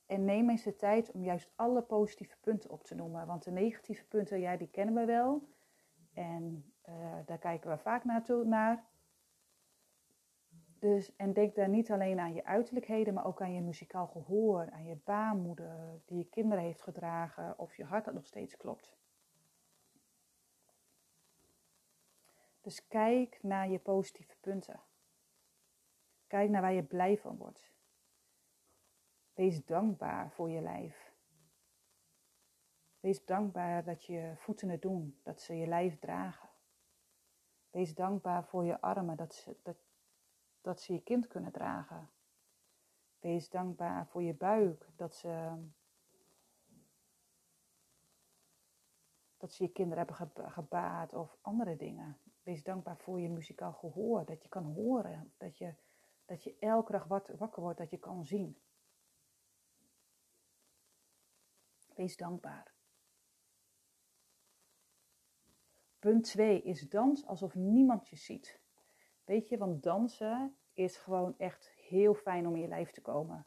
En 0.06 0.24
neem 0.24 0.50
eens 0.50 0.62
de 0.62 0.76
tijd 0.76 1.10
om 1.10 1.24
juist 1.24 1.52
alle 1.56 1.82
positieve 1.82 2.36
punten 2.40 2.70
op 2.70 2.84
te 2.84 2.94
noemen. 2.94 3.26
Want 3.26 3.44
de 3.44 3.50
negatieve 3.50 4.04
punten, 4.04 4.40
ja, 4.40 4.56
die 4.56 4.68
kennen 4.68 4.94
we 4.94 5.04
wel. 5.04 5.48
En 6.12 6.72
uh, 6.88 7.16
daar 7.26 7.38
kijken 7.38 7.70
we 7.70 7.78
vaak 7.78 8.04
naartoe, 8.04 8.44
naar. 8.44 8.84
Dus, 10.78 11.16
en 11.16 11.32
denk 11.32 11.54
daar 11.54 11.68
niet 11.68 11.90
alleen 11.90 12.20
aan 12.20 12.34
je 12.34 12.44
uiterlijkheden, 12.44 13.14
maar 13.14 13.26
ook 13.26 13.40
aan 13.40 13.54
je 13.54 13.62
muzikaal 13.62 14.06
gehoor, 14.06 14.70
aan 14.70 14.86
je 14.86 14.96
baarmoeder 15.04 16.00
die 16.04 16.18
je 16.18 16.28
kinderen 16.28 16.64
heeft 16.64 16.82
gedragen, 16.82 17.58
of 17.58 17.76
je 17.76 17.84
hart 17.84 18.04
dat 18.04 18.14
nog 18.14 18.26
steeds 18.26 18.56
klopt. 18.56 19.01
Dus 22.62 22.86
kijk 22.88 23.38
naar 23.42 23.68
je 23.68 23.78
positieve 23.78 24.36
punten. 24.40 24.80
Kijk 26.26 26.50
naar 26.50 26.60
waar 26.60 26.72
je 26.72 26.82
blij 26.82 27.18
van 27.18 27.36
wordt. 27.36 27.72
Wees 29.34 29.64
dankbaar 29.64 30.30
voor 30.30 30.50
je 30.50 30.60
lijf. 30.60 31.12
Wees 33.00 33.24
dankbaar 33.24 33.84
dat 33.84 34.04
je 34.04 34.32
voeten 34.36 34.68
het 34.68 34.82
doen, 34.82 35.20
dat 35.22 35.40
ze 35.40 35.54
je 35.54 35.66
lijf 35.66 35.98
dragen. 35.98 36.48
Wees 37.70 37.94
dankbaar 37.94 38.44
voor 38.44 38.64
je 38.64 38.80
armen, 38.80 39.16
dat 39.16 39.34
ze, 39.34 39.56
dat, 39.62 39.76
dat 40.60 40.80
ze 40.80 40.92
je 40.92 41.02
kind 41.02 41.26
kunnen 41.26 41.52
dragen. 41.52 42.10
Wees 43.20 43.50
dankbaar 43.50 44.06
voor 44.06 44.22
je 44.22 44.34
buik, 44.34 44.88
dat 44.96 45.14
ze, 45.14 45.62
dat 49.36 49.52
ze 49.52 49.62
je 49.62 49.72
kinderen 49.72 50.06
hebben 50.06 50.50
gebaat 50.52 51.12
of 51.12 51.36
andere 51.40 51.76
dingen. 51.76 52.18
Wees 52.42 52.62
dankbaar 52.62 52.96
voor 52.96 53.20
je 53.20 53.28
muzikaal 53.28 53.72
gehoor, 53.72 54.24
dat 54.24 54.42
je 54.42 54.48
kan 54.48 54.64
horen, 54.64 55.32
dat 55.36 55.58
je, 55.58 55.74
dat 56.24 56.42
je 56.42 56.56
elke 56.58 56.92
dag 56.92 57.04
wakker 57.38 57.60
wordt, 57.60 57.78
dat 57.78 57.90
je 57.90 57.98
kan 57.98 58.24
zien. 58.24 58.58
Wees 61.94 62.16
dankbaar. 62.16 62.72
Punt 65.98 66.24
2 66.24 66.62
is 66.62 66.88
dans 66.88 67.26
alsof 67.26 67.54
niemand 67.54 68.08
je 68.08 68.16
ziet. 68.16 68.60
Weet 69.24 69.48
je, 69.48 69.58
want 69.58 69.82
dansen 69.82 70.56
is 70.72 70.96
gewoon 70.96 71.38
echt 71.38 71.72
heel 71.76 72.14
fijn 72.14 72.46
om 72.46 72.54
in 72.54 72.62
je 72.62 72.68
lijf 72.68 72.90
te 72.90 73.00
komen. 73.00 73.46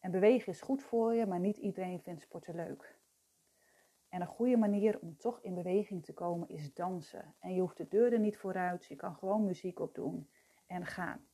En 0.00 0.10
bewegen 0.10 0.52
is 0.52 0.60
goed 0.60 0.82
voor 0.82 1.14
je, 1.14 1.26
maar 1.26 1.40
niet 1.40 1.56
iedereen 1.56 2.00
vindt 2.00 2.22
sporten 2.22 2.54
leuk. 2.54 2.98
En 4.14 4.20
een 4.20 4.26
goede 4.26 4.56
manier 4.56 4.98
om 5.00 5.16
toch 5.16 5.40
in 5.40 5.54
beweging 5.54 6.04
te 6.04 6.12
komen 6.12 6.48
is 6.48 6.74
dansen. 6.74 7.34
En 7.38 7.54
je 7.54 7.60
hoeft 7.60 7.76
de 7.76 7.88
deuren 7.88 8.20
niet 8.20 8.36
vooruit, 8.36 8.84
je 8.84 8.96
kan 8.96 9.14
gewoon 9.14 9.44
muziek 9.44 9.80
opdoen 9.80 10.28
en 10.66 10.86
gaan. 10.86 11.26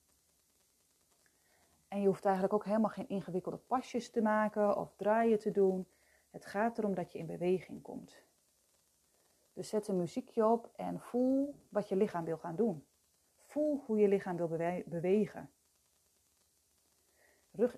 En 1.89 2.01
je 2.01 2.07
hoeft 2.07 2.25
eigenlijk 2.25 2.55
ook 2.55 2.65
helemaal 2.65 2.91
geen 2.91 3.09
ingewikkelde 3.09 3.59
pasjes 3.59 4.11
te 4.11 4.23
maken 4.23 4.77
of 4.77 4.95
draaien 4.97 5.39
te 5.39 5.51
doen. 5.51 5.89
Het 6.31 6.47
gaat 6.47 6.79
erom 6.79 6.95
dat 6.95 7.13
je 7.13 7.19
in 7.19 7.27
beweging 7.27 7.83
komt. 7.83 8.23
Dus 9.53 9.69
zet 9.69 9.89
een 9.89 9.97
muziekje 9.97 10.47
op 10.47 10.71
en 10.77 11.01
voel 11.01 11.55
wat 11.69 11.89
je 11.89 11.97
lichaam 11.97 12.25
wil 12.25 12.39
gaan 12.39 12.57
doen. 12.57 12.87
Voel 13.39 13.83
hoe 13.87 13.99
je 13.99 14.09
lichaam 14.09 14.37
wil 14.37 14.49
bewegen. 14.87 15.51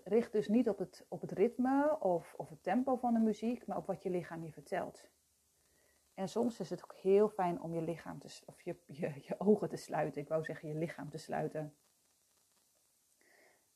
Richt 0.05 0.33
dus 0.33 0.49
niet 0.49 0.69
op 0.69 0.79
het, 0.79 1.07
op 1.09 1.21
het 1.21 1.33
ritme 1.33 2.00
of, 2.00 2.35
of 2.37 2.49
het 2.49 2.62
tempo 2.62 2.97
van 2.97 3.14
de 3.14 3.21
muziek, 3.21 3.67
maar 3.67 3.76
op 3.76 3.87
wat 3.87 4.02
je 4.02 4.11
lichaam 4.11 4.45
je 4.45 4.52
vertelt. 4.52 5.11
En 6.14 6.29
soms 6.29 6.61
is 6.61 6.71
het 6.71 6.83
ook 6.83 6.95
heel 6.95 7.29
fijn 7.29 7.61
om 7.61 7.75
je 7.75 7.83
lichaam 7.83 8.19
te, 8.19 8.43
of 8.47 8.62
je, 8.62 8.76
je, 8.87 9.12
je 9.26 9.35
ogen 9.38 9.69
te 9.69 9.76
sluiten. 9.76 10.23
Ik 10.23 10.29
wou 10.29 10.45
zeggen 10.45 10.69
je 10.69 10.75
lichaam 10.75 11.11
te 11.11 11.19
sluiten. 11.19 11.76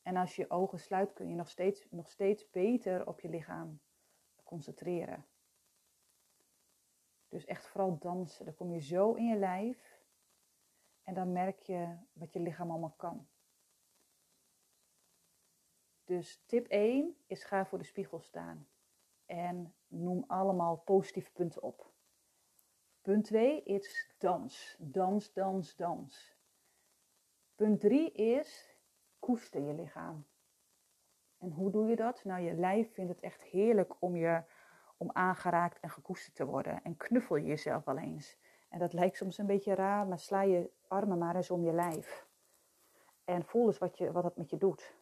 En 0.02 0.16
als 0.16 0.36
je 0.36 0.42
je 0.42 0.50
ogen 0.50 0.78
sluit, 0.78 1.12
kun 1.12 1.28
je 1.28 1.34
nog 1.34 1.48
steeds, 1.48 1.86
nog 1.90 2.10
steeds 2.10 2.50
beter 2.50 3.06
op 3.06 3.20
je 3.20 3.28
lichaam 3.28 3.80
concentreren. 4.42 5.26
Dus 7.28 7.44
echt 7.44 7.66
vooral 7.66 7.98
dansen. 7.98 8.44
Dan 8.44 8.54
kom 8.54 8.72
je 8.72 8.80
zo 8.80 9.12
in 9.12 9.26
je 9.26 9.36
lijf 9.36 10.00
en 11.02 11.14
dan 11.14 11.32
merk 11.32 11.60
je 11.60 11.96
wat 12.12 12.32
je 12.32 12.40
lichaam 12.40 12.70
allemaal 12.70 12.94
kan. 12.96 13.28
Dus 16.06 16.42
tip 16.46 16.66
1 16.66 17.16
is 17.26 17.44
ga 17.44 17.66
voor 17.66 17.78
de 17.78 17.84
spiegel 17.84 18.20
staan 18.20 18.68
en 19.26 19.74
noem 19.86 20.24
allemaal 20.26 20.76
positieve 20.76 21.32
punten 21.32 21.62
op. 21.62 21.90
Punt 23.02 23.24
2 23.24 23.62
is 23.62 24.14
dans. 24.18 24.76
Dans, 24.78 25.32
dans, 25.32 25.76
dans. 25.76 26.36
Punt 27.54 27.80
3 27.80 28.12
is 28.12 28.76
koester 29.18 29.60
je 29.60 29.74
lichaam. 29.74 30.26
En 31.38 31.50
hoe 31.50 31.70
doe 31.70 31.88
je 31.88 31.96
dat? 31.96 32.24
Nou, 32.24 32.42
je 32.42 32.54
lijf 32.54 32.92
vindt 32.92 33.10
het 33.10 33.20
echt 33.20 33.42
heerlijk 33.42 33.94
om, 33.98 34.16
je, 34.16 34.42
om 34.96 35.10
aangeraakt 35.12 35.80
en 35.80 35.90
gekoesterd 35.90 36.34
te 36.34 36.44
worden. 36.44 36.82
En 36.82 36.96
knuffel 36.96 37.36
je 37.36 37.46
jezelf 37.46 37.84
wel 37.84 37.98
eens. 37.98 38.38
En 38.68 38.78
dat 38.78 38.92
lijkt 38.92 39.16
soms 39.16 39.38
een 39.38 39.46
beetje 39.46 39.74
raar, 39.74 40.06
maar 40.06 40.18
sla 40.18 40.42
je 40.42 40.70
armen 40.88 41.18
maar 41.18 41.36
eens 41.36 41.50
om 41.50 41.64
je 41.64 41.72
lijf. 41.72 42.26
En 43.24 43.44
voel 43.44 43.66
eens 43.66 43.78
wat, 43.78 43.98
je, 43.98 44.12
wat 44.12 44.24
het 44.24 44.36
met 44.36 44.50
je 44.50 44.56
doet. 44.56 44.94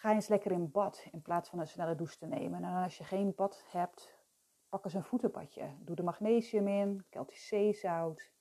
Ga 0.00 0.12
eens 0.12 0.28
lekker 0.28 0.52
in 0.52 0.70
bad 0.70 1.06
in 1.10 1.22
plaats 1.22 1.48
van 1.48 1.58
een 1.58 1.66
snelle 1.66 1.94
douche 1.94 2.16
te 2.16 2.26
nemen. 2.26 2.64
En 2.64 2.82
als 2.82 2.98
je 2.98 3.04
geen 3.04 3.34
bad 3.34 3.64
hebt, 3.66 4.18
pak 4.68 4.84
eens 4.84 4.94
een 4.94 5.04
voetenbadje. 5.04 5.76
Doe 5.80 5.96
er 5.96 6.04
magnesium 6.04 6.68
in, 6.68 7.06
Keltisch 7.08 7.46
zeezout. 7.46 8.32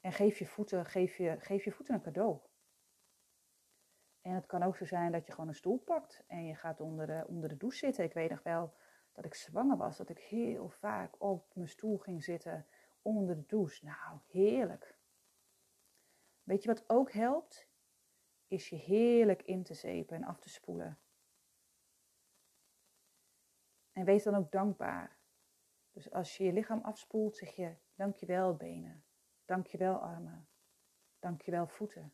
En 0.00 0.12
geef 0.12 0.38
je 0.38 0.46
voeten, 0.46 0.86
geef 0.86 1.16
je, 1.16 1.36
geef 1.38 1.64
je 1.64 1.72
voeten 1.72 1.94
een 1.94 2.02
cadeau. 2.02 2.40
En 4.20 4.34
het 4.34 4.46
kan 4.46 4.62
ook 4.62 4.76
zo 4.76 4.84
zijn 4.84 5.12
dat 5.12 5.26
je 5.26 5.32
gewoon 5.32 5.48
een 5.48 5.54
stoel 5.54 5.78
pakt 5.78 6.24
en 6.26 6.46
je 6.46 6.54
gaat 6.54 6.80
onder 6.80 7.06
de, 7.06 7.24
onder 7.28 7.48
de 7.48 7.56
douche 7.56 7.78
zitten. 7.78 8.04
Ik 8.04 8.12
weet 8.12 8.30
nog 8.30 8.42
wel 8.42 8.74
dat 9.12 9.24
ik 9.24 9.34
zwanger 9.34 9.76
was, 9.76 9.96
dat 9.96 10.08
ik 10.08 10.18
heel 10.18 10.68
vaak 10.68 11.22
op 11.22 11.54
mijn 11.54 11.68
stoel 11.68 11.98
ging 11.98 12.24
zitten 12.24 12.66
onder 13.02 13.36
de 13.36 13.46
douche. 13.46 13.84
Nou, 13.84 14.18
heerlijk. 14.26 14.98
Weet 16.42 16.62
je 16.62 16.68
wat 16.68 16.88
ook 16.88 17.12
helpt? 17.12 17.69
Is 18.50 18.68
je 18.68 18.76
heerlijk 18.76 19.42
in 19.42 19.62
te 19.62 19.74
zeepen 19.74 20.16
en 20.16 20.24
af 20.24 20.40
te 20.40 20.48
spoelen. 20.48 20.98
En 23.92 24.04
wees 24.04 24.22
dan 24.22 24.34
ook 24.34 24.50
dankbaar. 24.50 25.16
Dus 25.90 26.10
als 26.10 26.36
je 26.36 26.44
je 26.44 26.52
lichaam 26.52 26.80
afspoelt, 26.80 27.36
zeg 27.36 27.56
je 27.56 27.74
dankjewel 27.94 28.56
benen. 28.56 29.04
Dankjewel 29.44 29.94
armen. 29.94 30.48
Dankjewel 31.18 31.66
voeten. 31.66 32.12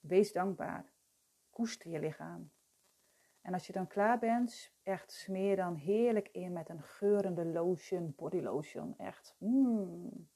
Wees 0.00 0.32
dankbaar. 0.32 0.92
Koester 1.50 1.90
je 1.90 1.98
lichaam. 1.98 2.52
En 3.40 3.52
als 3.52 3.66
je 3.66 3.72
dan 3.72 3.86
klaar 3.86 4.18
bent, 4.18 4.72
echt 4.82 5.12
smeer 5.12 5.56
dan 5.56 5.74
heerlijk 5.74 6.28
in 6.28 6.52
met 6.52 6.68
een 6.68 6.82
geurende 6.82 7.44
lotion, 7.44 8.14
body 8.16 8.40
lotion. 8.40 8.98
Echt. 8.98 9.34
Mm. 9.38 10.30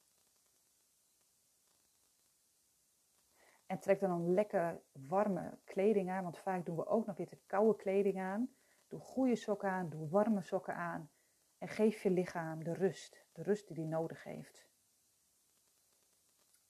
En 3.67 3.79
trek 3.79 4.01
dan 4.01 4.11
een 4.11 4.35
lekker 4.35 4.83
warme 4.93 5.59
kleding 5.65 6.11
aan, 6.11 6.23
want 6.23 6.39
vaak 6.39 6.67
doen 6.67 6.77
we 6.77 6.87
ook 6.87 7.07
nog 7.07 7.17
weer 7.17 7.29
te 7.29 7.39
koude 7.47 7.77
kleding 7.77 8.21
aan. 8.21 8.57
Doe 8.87 9.01
goede 9.01 9.37
sokken 9.37 9.71
aan, 9.71 9.89
doe 9.89 10.09
warme 10.09 10.43
sokken 10.43 10.75
aan. 10.75 11.11
En 11.59 11.69
geef 11.69 12.03
je 12.03 12.11
lichaam 12.11 12.65
de 12.65 12.75
rust, 12.75 13.27
de 13.33 13.43
rust 13.43 13.69
die 13.69 13.77
hij 13.77 13.87
nodig 13.87 14.25
heeft. 14.25 14.69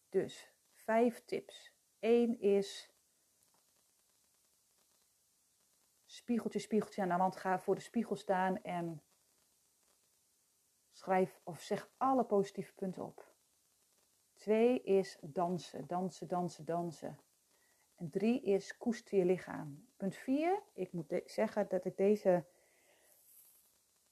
Dus 0.08 0.52
vijf 0.72 1.24
tips. 1.24 1.74
Eén 1.98 2.40
is 2.40 2.94
spiegeltje, 6.04 6.58
spiegeltje 6.58 7.02
aan 7.02 7.08
de 7.08 7.16
wand. 7.16 7.36
Ga 7.36 7.58
voor 7.58 7.74
de 7.74 7.80
spiegel 7.80 8.16
staan 8.16 8.62
en 8.62 9.02
schrijf 10.92 11.40
of 11.42 11.60
zeg 11.60 11.90
alle 11.96 12.24
positieve 12.24 12.74
punten 12.74 13.04
op. 13.04 13.35
Twee 14.46 14.82
is 14.82 15.18
dansen, 15.20 15.86
dansen, 15.86 16.28
dansen, 16.28 16.64
dansen. 16.64 17.18
En 17.96 18.10
drie 18.10 18.42
is 18.42 18.76
koester 18.76 19.18
je 19.18 19.24
lichaam. 19.24 19.86
Punt 19.96 20.16
vier, 20.16 20.62
ik 20.72 20.92
moet 20.92 21.22
zeggen 21.24 21.68
dat 21.68 21.84
ik 21.84 21.96
deze 21.96 22.44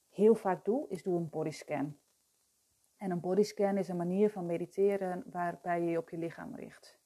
heel 0.09 0.35
vaak 0.35 0.65
doe, 0.65 0.89
is 0.89 1.03
doe 1.03 1.17
een 1.17 1.29
bodyscan. 1.29 1.97
En 2.97 3.11
een 3.11 3.19
bodyscan 3.19 3.77
is 3.77 3.87
een 3.87 3.97
manier 3.97 4.29
van 4.29 4.45
mediteren 4.45 5.23
waarbij 5.31 5.81
je 5.81 5.89
je 5.89 5.97
op 5.97 6.09
je 6.09 6.17
lichaam 6.17 6.55
richt. 6.55 6.99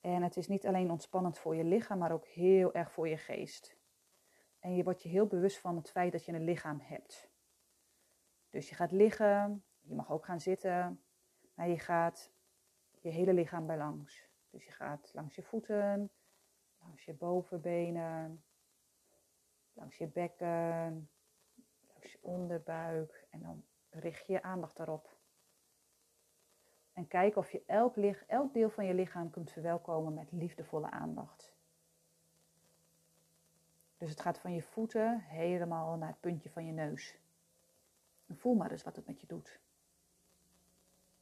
En 0.00 0.22
het 0.22 0.36
is 0.36 0.48
niet 0.48 0.66
alleen 0.66 0.90
ontspannend 0.90 1.38
voor 1.38 1.56
je 1.56 1.64
lichaam, 1.64 1.98
maar 1.98 2.12
ook 2.12 2.26
heel 2.26 2.74
erg 2.74 2.92
voor 2.92 3.08
je 3.08 3.16
geest. 3.16 3.76
En 4.58 4.76
je 4.76 4.84
wordt 4.84 5.02
je 5.02 5.08
heel 5.08 5.26
bewust 5.26 5.58
van 5.58 5.76
het 5.76 5.90
feit 5.90 6.12
dat 6.12 6.24
je 6.24 6.32
een 6.32 6.44
lichaam 6.44 6.80
hebt. 6.80 7.30
Dus 8.50 8.68
je 8.68 8.74
gaat 8.74 8.92
liggen, 8.92 9.64
je 9.80 9.94
mag 9.94 10.10
ook 10.10 10.24
gaan 10.24 10.40
zitten, 10.40 11.02
maar 11.58 11.68
je 11.68 11.78
gaat 11.78 12.30
je 13.00 13.08
hele 13.08 13.32
lichaam 13.32 13.66
bij 13.66 13.76
langs. 13.76 14.28
Dus 14.50 14.64
je 14.64 14.70
gaat 14.70 15.10
langs 15.14 15.34
je 15.34 15.42
voeten, 15.42 16.10
langs 16.78 17.04
je 17.04 17.14
bovenbenen, 17.14 18.44
langs 19.72 19.96
je 19.96 20.06
bekken, 20.06 21.08
langs 21.92 22.12
je 22.12 22.18
onderbuik 22.20 23.26
en 23.30 23.40
dan 23.40 23.64
richt 23.90 24.26
je 24.26 24.32
je 24.32 24.42
aandacht 24.42 24.76
daarop. 24.76 25.16
En 26.92 27.08
kijk 27.08 27.36
of 27.36 27.50
je 27.50 27.62
elk, 27.66 27.96
elk 28.26 28.52
deel 28.52 28.70
van 28.70 28.86
je 28.86 28.94
lichaam 28.94 29.30
kunt 29.30 29.52
verwelkomen 29.52 30.14
met 30.14 30.32
liefdevolle 30.32 30.90
aandacht. 30.90 31.54
Dus 33.96 34.10
het 34.10 34.20
gaat 34.20 34.38
van 34.38 34.54
je 34.54 34.62
voeten 34.62 35.20
helemaal 35.20 35.96
naar 35.96 36.08
het 36.08 36.20
puntje 36.20 36.50
van 36.50 36.66
je 36.66 36.72
neus. 36.72 37.18
Voel 38.28 38.54
maar 38.54 38.70
eens 38.70 38.82
wat 38.82 38.96
het 38.96 39.06
met 39.06 39.20
je 39.20 39.26
doet. 39.26 39.60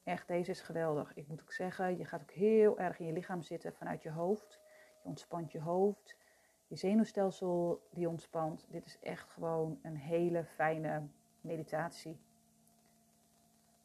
Echt, 0.07 0.29
deze 0.29 0.51
is 0.51 0.61
geweldig. 0.61 1.15
Ik 1.15 1.29
moet 1.29 1.41
ook 1.41 1.53
zeggen, 1.53 1.99
je 1.99 2.05
gaat 2.05 2.23
ook 2.23 2.31
heel 2.31 2.79
erg 2.79 2.99
in 2.99 3.07
je 3.07 3.13
lichaam 3.13 3.43
zitten 3.43 3.73
vanuit 3.75 4.03
je 4.03 4.11
hoofd. 4.11 4.61
Je 5.03 5.09
ontspant 5.09 5.53
je 5.53 5.61
hoofd. 5.61 6.17
Je 6.67 6.77
zenuwstelsel 6.77 7.87
die 7.91 8.09
ontspant. 8.09 8.67
Dit 8.71 8.87
is 8.87 8.99
echt 8.99 9.31
gewoon 9.31 9.79
een 9.83 9.97
hele 9.97 10.45
fijne 10.45 11.09
meditatie. 11.41 12.21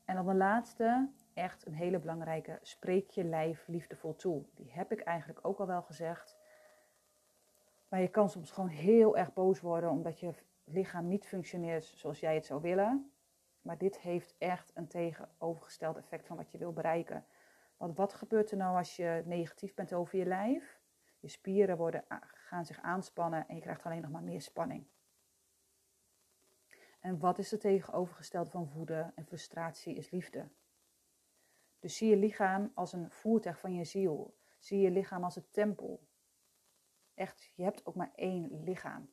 En 0.05 0.15
dan 0.15 0.25
de 0.25 0.33
laatste, 0.33 1.09
echt 1.33 1.65
een 1.65 1.73
hele 1.73 1.99
belangrijke, 1.99 2.59
spreek 2.61 3.09
je 3.09 3.23
lijf 3.23 3.67
liefdevol 3.67 4.15
toe. 4.15 4.45
Die 4.55 4.71
heb 4.71 4.91
ik 4.91 4.99
eigenlijk 4.99 5.39
ook 5.45 5.59
al 5.59 5.67
wel 5.67 5.81
gezegd. 5.81 6.37
Maar 7.87 8.01
je 8.01 8.09
kan 8.09 8.29
soms 8.29 8.51
gewoon 8.51 8.69
heel 8.69 9.17
erg 9.17 9.33
boos 9.33 9.61
worden 9.61 9.89
omdat 9.89 10.19
je 10.19 10.33
lichaam 10.63 11.07
niet 11.07 11.27
functioneert 11.27 11.85
zoals 11.85 12.19
jij 12.19 12.35
het 12.35 12.45
zou 12.45 12.61
willen. 12.61 13.11
Maar 13.61 13.77
dit 13.77 13.99
heeft 13.99 14.35
echt 14.37 14.71
een 14.73 14.87
tegenovergesteld 14.87 15.97
effect 15.97 16.25
van 16.25 16.37
wat 16.37 16.51
je 16.51 16.57
wil 16.57 16.73
bereiken. 16.73 17.25
Want 17.77 17.95
wat 17.95 18.13
gebeurt 18.13 18.51
er 18.51 18.57
nou 18.57 18.77
als 18.77 18.95
je 18.95 19.23
negatief 19.25 19.73
bent 19.73 19.93
over 19.93 20.17
je 20.17 20.25
lijf? 20.25 20.81
Je 21.19 21.27
spieren 21.27 21.77
worden, 21.77 22.05
gaan 22.33 22.65
zich 22.65 22.81
aanspannen 22.81 23.47
en 23.47 23.55
je 23.55 23.61
krijgt 23.61 23.83
alleen 23.83 24.01
nog 24.01 24.11
maar 24.11 24.23
meer 24.23 24.41
spanning. 24.41 24.87
En 26.99 27.19
wat 27.19 27.37
is 27.37 27.51
het 27.51 27.61
tegenovergestelde 27.61 28.49
van 28.49 28.71
woede 28.71 29.11
en 29.15 29.25
frustratie 29.25 29.95
is 29.95 30.09
liefde. 30.09 30.49
Dus 31.79 31.97
zie 31.97 32.09
je 32.09 32.15
lichaam 32.15 32.71
als 32.75 32.93
een 32.93 33.11
voertuig 33.11 33.59
van 33.59 33.73
je 33.73 33.83
ziel. 33.83 34.37
Zie 34.59 34.79
je 34.79 34.91
lichaam 34.91 35.23
als 35.23 35.35
een 35.35 35.49
tempel. 35.51 36.07
Echt, 37.13 37.51
je 37.55 37.63
hebt 37.63 37.85
ook 37.85 37.95
maar 37.95 38.11
één 38.15 38.63
lichaam. 38.63 39.11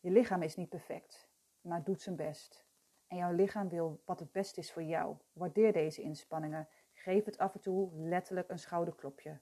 Je 0.00 0.10
lichaam 0.10 0.42
is 0.42 0.56
niet 0.56 0.68
perfect, 0.68 1.25
maar 1.66 1.84
doet 1.84 2.02
zijn 2.02 2.16
best. 2.16 2.64
En 3.06 3.16
jouw 3.16 3.32
lichaam 3.32 3.68
wil 3.68 4.02
wat 4.04 4.20
het 4.20 4.32
beste 4.32 4.60
is 4.60 4.72
voor 4.72 4.82
jou. 4.82 5.16
Waardeer 5.32 5.72
deze 5.72 6.02
inspanningen. 6.02 6.68
Geef 6.92 7.24
het 7.24 7.38
af 7.38 7.54
en 7.54 7.60
toe 7.60 7.90
letterlijk 7.94 8.48
een 8.48 8.58
schouderklopje. 8.58 9.40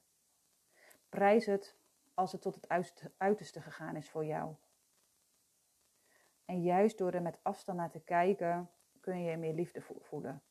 Prijs 1.09 1.45
het 1.45 1.77
als 2.13 2.31
het 2.31 2.41
tot 2.41 2.55
het 2.55 2.93
uiterste 3.17 3.61
gegaan 3.61 3.95
is 3.95 4.09
voor 4.09 4.25
jou. 4.25 4.55
En 6.45 6.61
juist 6.61 6.97
door 6.97 7.13
er 7.13 7.21
met 7.21 7.39
afstand 7.41 7.77
naar 7.77 7.89
te 7.89 7.99
kijken, 7.99 8.69
kun 8.99 9.19
je 9.19 9.29
je 9.29 9.37
meer 9.37 9.53
liefde 9.53 9.81
voelen. 9.81 10.43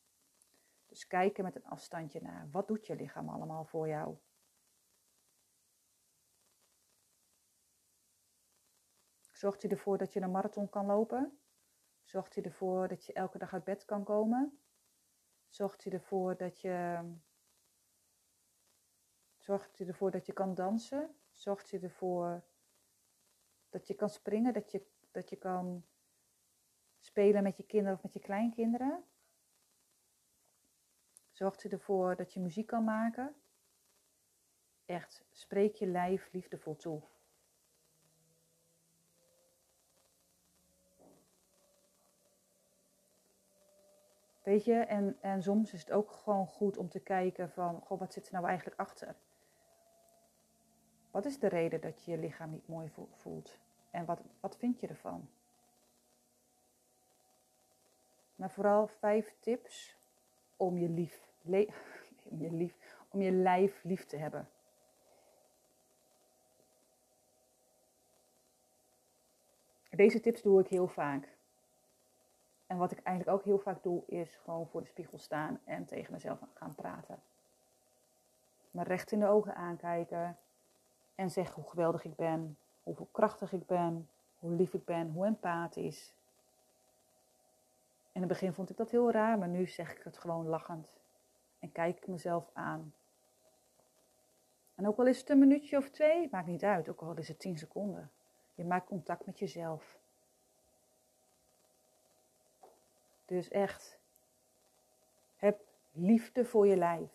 Dus 0.85 1.07
kijken 1.07 1.43
met 1.43 1.55
een 1.55 1.65
afstandje 1.65 2.21
naar. 2.21 2.47
Wat 2.51 2.67
doet 2.67 2.87
je 2.87 2.95
lichaam 2.95 3.29
allemaal 3.29 3.65
voor 3.65 3.87
jou? 3.87 4.17
Zorgt 9.31 9.61
hij 9.61 9.71
ervoor 9.71 9.97
dat 9.97 10.13
je 10.13 10.21
een 10.21 10.31
marathon 10.31 10.69
kan 10.69 10.85
lopen? 10.85 11.39
Zorgt 12.05 12.35
hij 12.35 12.43
ervoor 12.43 12.87
dat 12.87 13.05
je 13.05 13.13
elke 13.13 13.37
dag 13.37 13.53
uit 13.53 13.63
bed 13.63 13.85
kan 13.85 14.03
komen? 14.03 14.59
Zorgt 15.47 15.83
hij 15.83 15.93
ervoor 15.93 16.37
dat 16.37 16.61
je. 16.61 16.99
Zorgt 19.37 19.77
hij 19.77 19.87
ervoor 19.87 20.11
dat 20.11 20.25
je 20.25 20.33
kan 20.33 20.55
dansen? 20.55 21.15
Zorgt 21.31 21.71
hij 21.71 21.81
ervoor 21.81 22.43
dat 23.69 23.87
je 23.87 23.93
kan 23.93 24.09
springen? 24.09 24.53
Dat 24.53 24.71
je, 24.71 24.85
dat 25.11 25.29
je 25.29 25.35
kan 25.35 25.85
spelen 26.99 27.43
met 27.43 27.57
je 27.57 27.63
kinderen 27.63 27.97
of 27.97 28.03
met 28.03 28.13
je 28.13 28.19
kleinkinderen? 28.19 29.03
Zorgt 31.31 31.63
hij 31.63 31.71
ervoor 31.71 32.15
dat 32.15 32.33
je 32.33 32.39
muziek 32.39 32.67
kan 32.67 32.83
maken? 32.83 33.35
Echt, 34.85 35.25
spreek 35.31 35.75
je 35.75 35.87
lijf 35.87 36.31
liefdevol 36.31 36.75
toe. 36.75 37.03
Weet 44.45 44.65
je, 44.65 44.73
en, 44.73 45.17
en 45.21 45.43
soms 45.43 45.73
is 45.73 45.79
het 45.79 45.91
ook 45.91 46.11
gewoon 46.11 46.47
goed 46.47 46.77
om 46.77 46.89
te 46.89 46.99
kijken 46.99 47.49
van, 47.49 47.81
goh, 47.81 47.99
wat 47.99 48.13
zit 48.13 48.27
er 48.27 48.33
nou 48.33 48.45
eigenlijk 48.45 48.79
achter? 48.79 49.15
Wat 51.11 51.25
is 51.25 51.39
de 51.39 51.47
reden 51.47 51.81
dat 51.81 52.03
je 52.03 52.11
je 52.11 52.17
lichaam 52.17 52.51
niet 52.51 52.67
mooi 52.67 52.91
voelt? 53.15 53.59
En 53.91 54.05
wat, 54.05 54.21
wat 54.39 54.57
vind 54.57 54.79
je 54.79 54.87
ervan? 54.87 55.29
Maar 58.35 58.51
vooral 58.51 58.87
vijf 58.87 59.35
tips 59.39 59.97
om 60.57 60.77
je 60.77 60.89
lief, 60.89 61.21
om 62.31 62.41
je 62.41 62.51
lief, 62.51 62.75
om 63.09 63.21
je 63.21 63.31
lijf 63.31 63.83
lief 63.83 64.05
te 64.05 64.17
hebben. 64.17 64.49
Deze 69.89 70.19
tips 70.19 70.41
doe 70.41 70.59
ik 70.59 70.67
heel 70.67 70.87
vaak. 70.87 71.34
En 72.67 72.77
wat 72.77 72.91
ik 72.91 72.99
eigenlijk 73.03 73.37
ook 73.37 73.45
heel 73.45 73.59
vaak 73.59 73.83
doe, 73.83 74.03
is 74.05 74.35
gewoon 74.43 74.67
voor 74.67 74.81
de 74.81 74.87
spiegel 74.87 75.17
staan 75.17 75.59
en 75.63 75.85
tegen 75.85 76.13
mezelf 76.13 76.39
gaan 76.53 76.75
praten. 76.75 77.19
Me 78.71 78.83
recht 78.83 79.11
in 79.11 79.19
de 79.19 79.27
ogen 79.27 79.55
aankijken 79.55 80.37
en 81.15 81.31
zeggen 81.31 81.61
hoe 81.61 81.69
geweldig 81.69 82.03
ik 82.03 82.15
ben, 82.15 82.57
hoeveel 82.83 83.07
krachtig 83.11 83.51
ik 83.53 83.65
ben, 83.65 84.09
hoe 84.39 84.51
lief 84.51 84.73
ik 84.73 84.85
ben, 84.85 85.09
hoe 85.11 85.25
empathisch. 85.25 86.13
In 88.11 88.21
het 88.21 88.29
begin 88.29 88.53
vond 88.53 88.69
ik 88.69 88.77
dat 88.77 88.91
heel 88.91 89.11
raar, 89.11 89.37
maar 89.37 89.47
nu 89.47 89.67
zeg 89.67 89.95
ik 89.95 90.03
het 90.03 90.17
gewoon 90.17 90.45
lachend 90.45 90.87
en 91.59 91.71
kijk 91.71 91.97
ik 91.97 92.07
mezelf 92.07 92.49
aan. 92.53 92.93
En 94.75 94.87
ook 94.87 94.97
al 94.97 95.07
is 95.07 95.19
het 95.19 95.29
een 95.29 95.39
minuutje 95.39 95.77
of 95.77 95.89
twee, 95.89 96.27
maakt 96.31 96.47
niet 96.47 96.63
uit, 96.63 96.89
ook 96.89 97.01
al 97.01 97.17
is 97.17 97.27
het 97.27 97.39
tien 97.39 97.57
seconden. 97.57 98.11
Je 98.55 98.65
maakt 98.65 98.87
contact 98.87 99.25
met 99.25 99.39
jezelf. 99.39 99.97
Dus 103.25 103.49
echt, 103.49 103.99
heb 105.35 105.59
liefde 105.91 106.45
voor 106.45 106.67
je 106.67 106.77
lijf. 106.77 107.09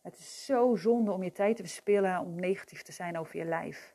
Het 0.00 0.18
is 0.18 0.44
zo 0.44 0.76
zonde 0.76 1.12
om 1.12 1.22
je 1.22 1.32
tijd 1.32 1.56
te 1.56 1.62
verspillen 1.62 2.20
om 2.20 2.34
negatief 2.34 2.82
te 2.82 2.92
zijn 2.92 3.18
over 3.18 3.36
je 3.36 3.44
lijf. 3.44 3.94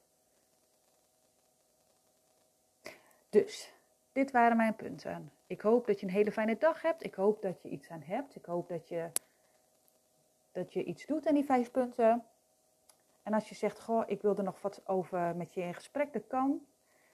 Dus, 3.30 3.74
dit 4.12 4.32
waren 4.32 4.58
mijn 4.58 4.76
punten. 4.76 5.32
Ik 5.48 5.62
hoop 5.62 5.88
dat 5.88 6.00
je 6.00 6.06
een 6.06 6.12
hele 6.12 6.32
fijne 6.32 6.58
dag 6.58 6.82
hebt. 6.82 7.04
Ik 7.04 7.16
hoop 7.16 7.42
dat 7.42 7.62
je 7.62 7.70
iets 7.70 7.90
aan 7.90 8.02
hebt. 8.02 8.36
Ik 8.36 8.46
hoop 8.46 8.68
dat 8.68 8.88
je, 8.88 9.10
dat 10.52 10.74
je 10.74 10.84
iets 10.84 11.06
doet 11.06 11.28
aan 11.28 11.34
die 11.34 11.46
vijf 11.46 11.72
punten. 11.72 12.26
En 13.24 13.34
als 13.34 13.50
je 13.50 13.56
zegt, 13.56 13.82
goh, 13.82 14.04
ik 14.06 14.22
wil 14.22 14.36
er 14.36 14.44
nog 14.44 14.62
wat 14.62 14.82
over 14.86 15.36
met 15.36 15.54
je 15.54 15.62
in 15.62 15.74
gesprek, 15.74 16.14
dat 16.14 16.28
kan. 16.28 16.66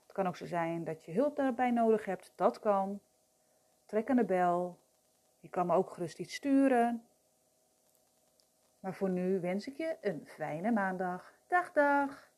Het 0.04 0.12
kan 0.12 0.28
ook 0.28 0.36
zo 0.36 0.46
zijn 0.46 0.84
dat 0.84 1.06
je 1.06 1.12
hulp 1.12 1.36
daarbij 1.36 1.72
nodig 1.72 2.06
hebt. 2.06 2.32
Dat 2.36 2.60
kan. 2.60 3.00
Trek 3.94 4.10
aan 4.10 4.16
de 4.16 4.26
bel. 4.26 4.80
Je 5.40 5.50
kan 5.50 5.66
me 5.66 5.74
ook 5.74 5.94
gerust 5.94 6.20
iets 6.20 6.34
sturen. 6.34 7.04
Maar 8.80 8.94
voor 8.94 9.10
nu 9.10 9.40
wens 9.40 9.68
ik 9.68 9.78
je 9.78 9.98
een 10.02 10.22
fijne 10.26 10.72
maandag. 10.72 11.34
Dag, 11.48 11.72
dag! 11.72 12.32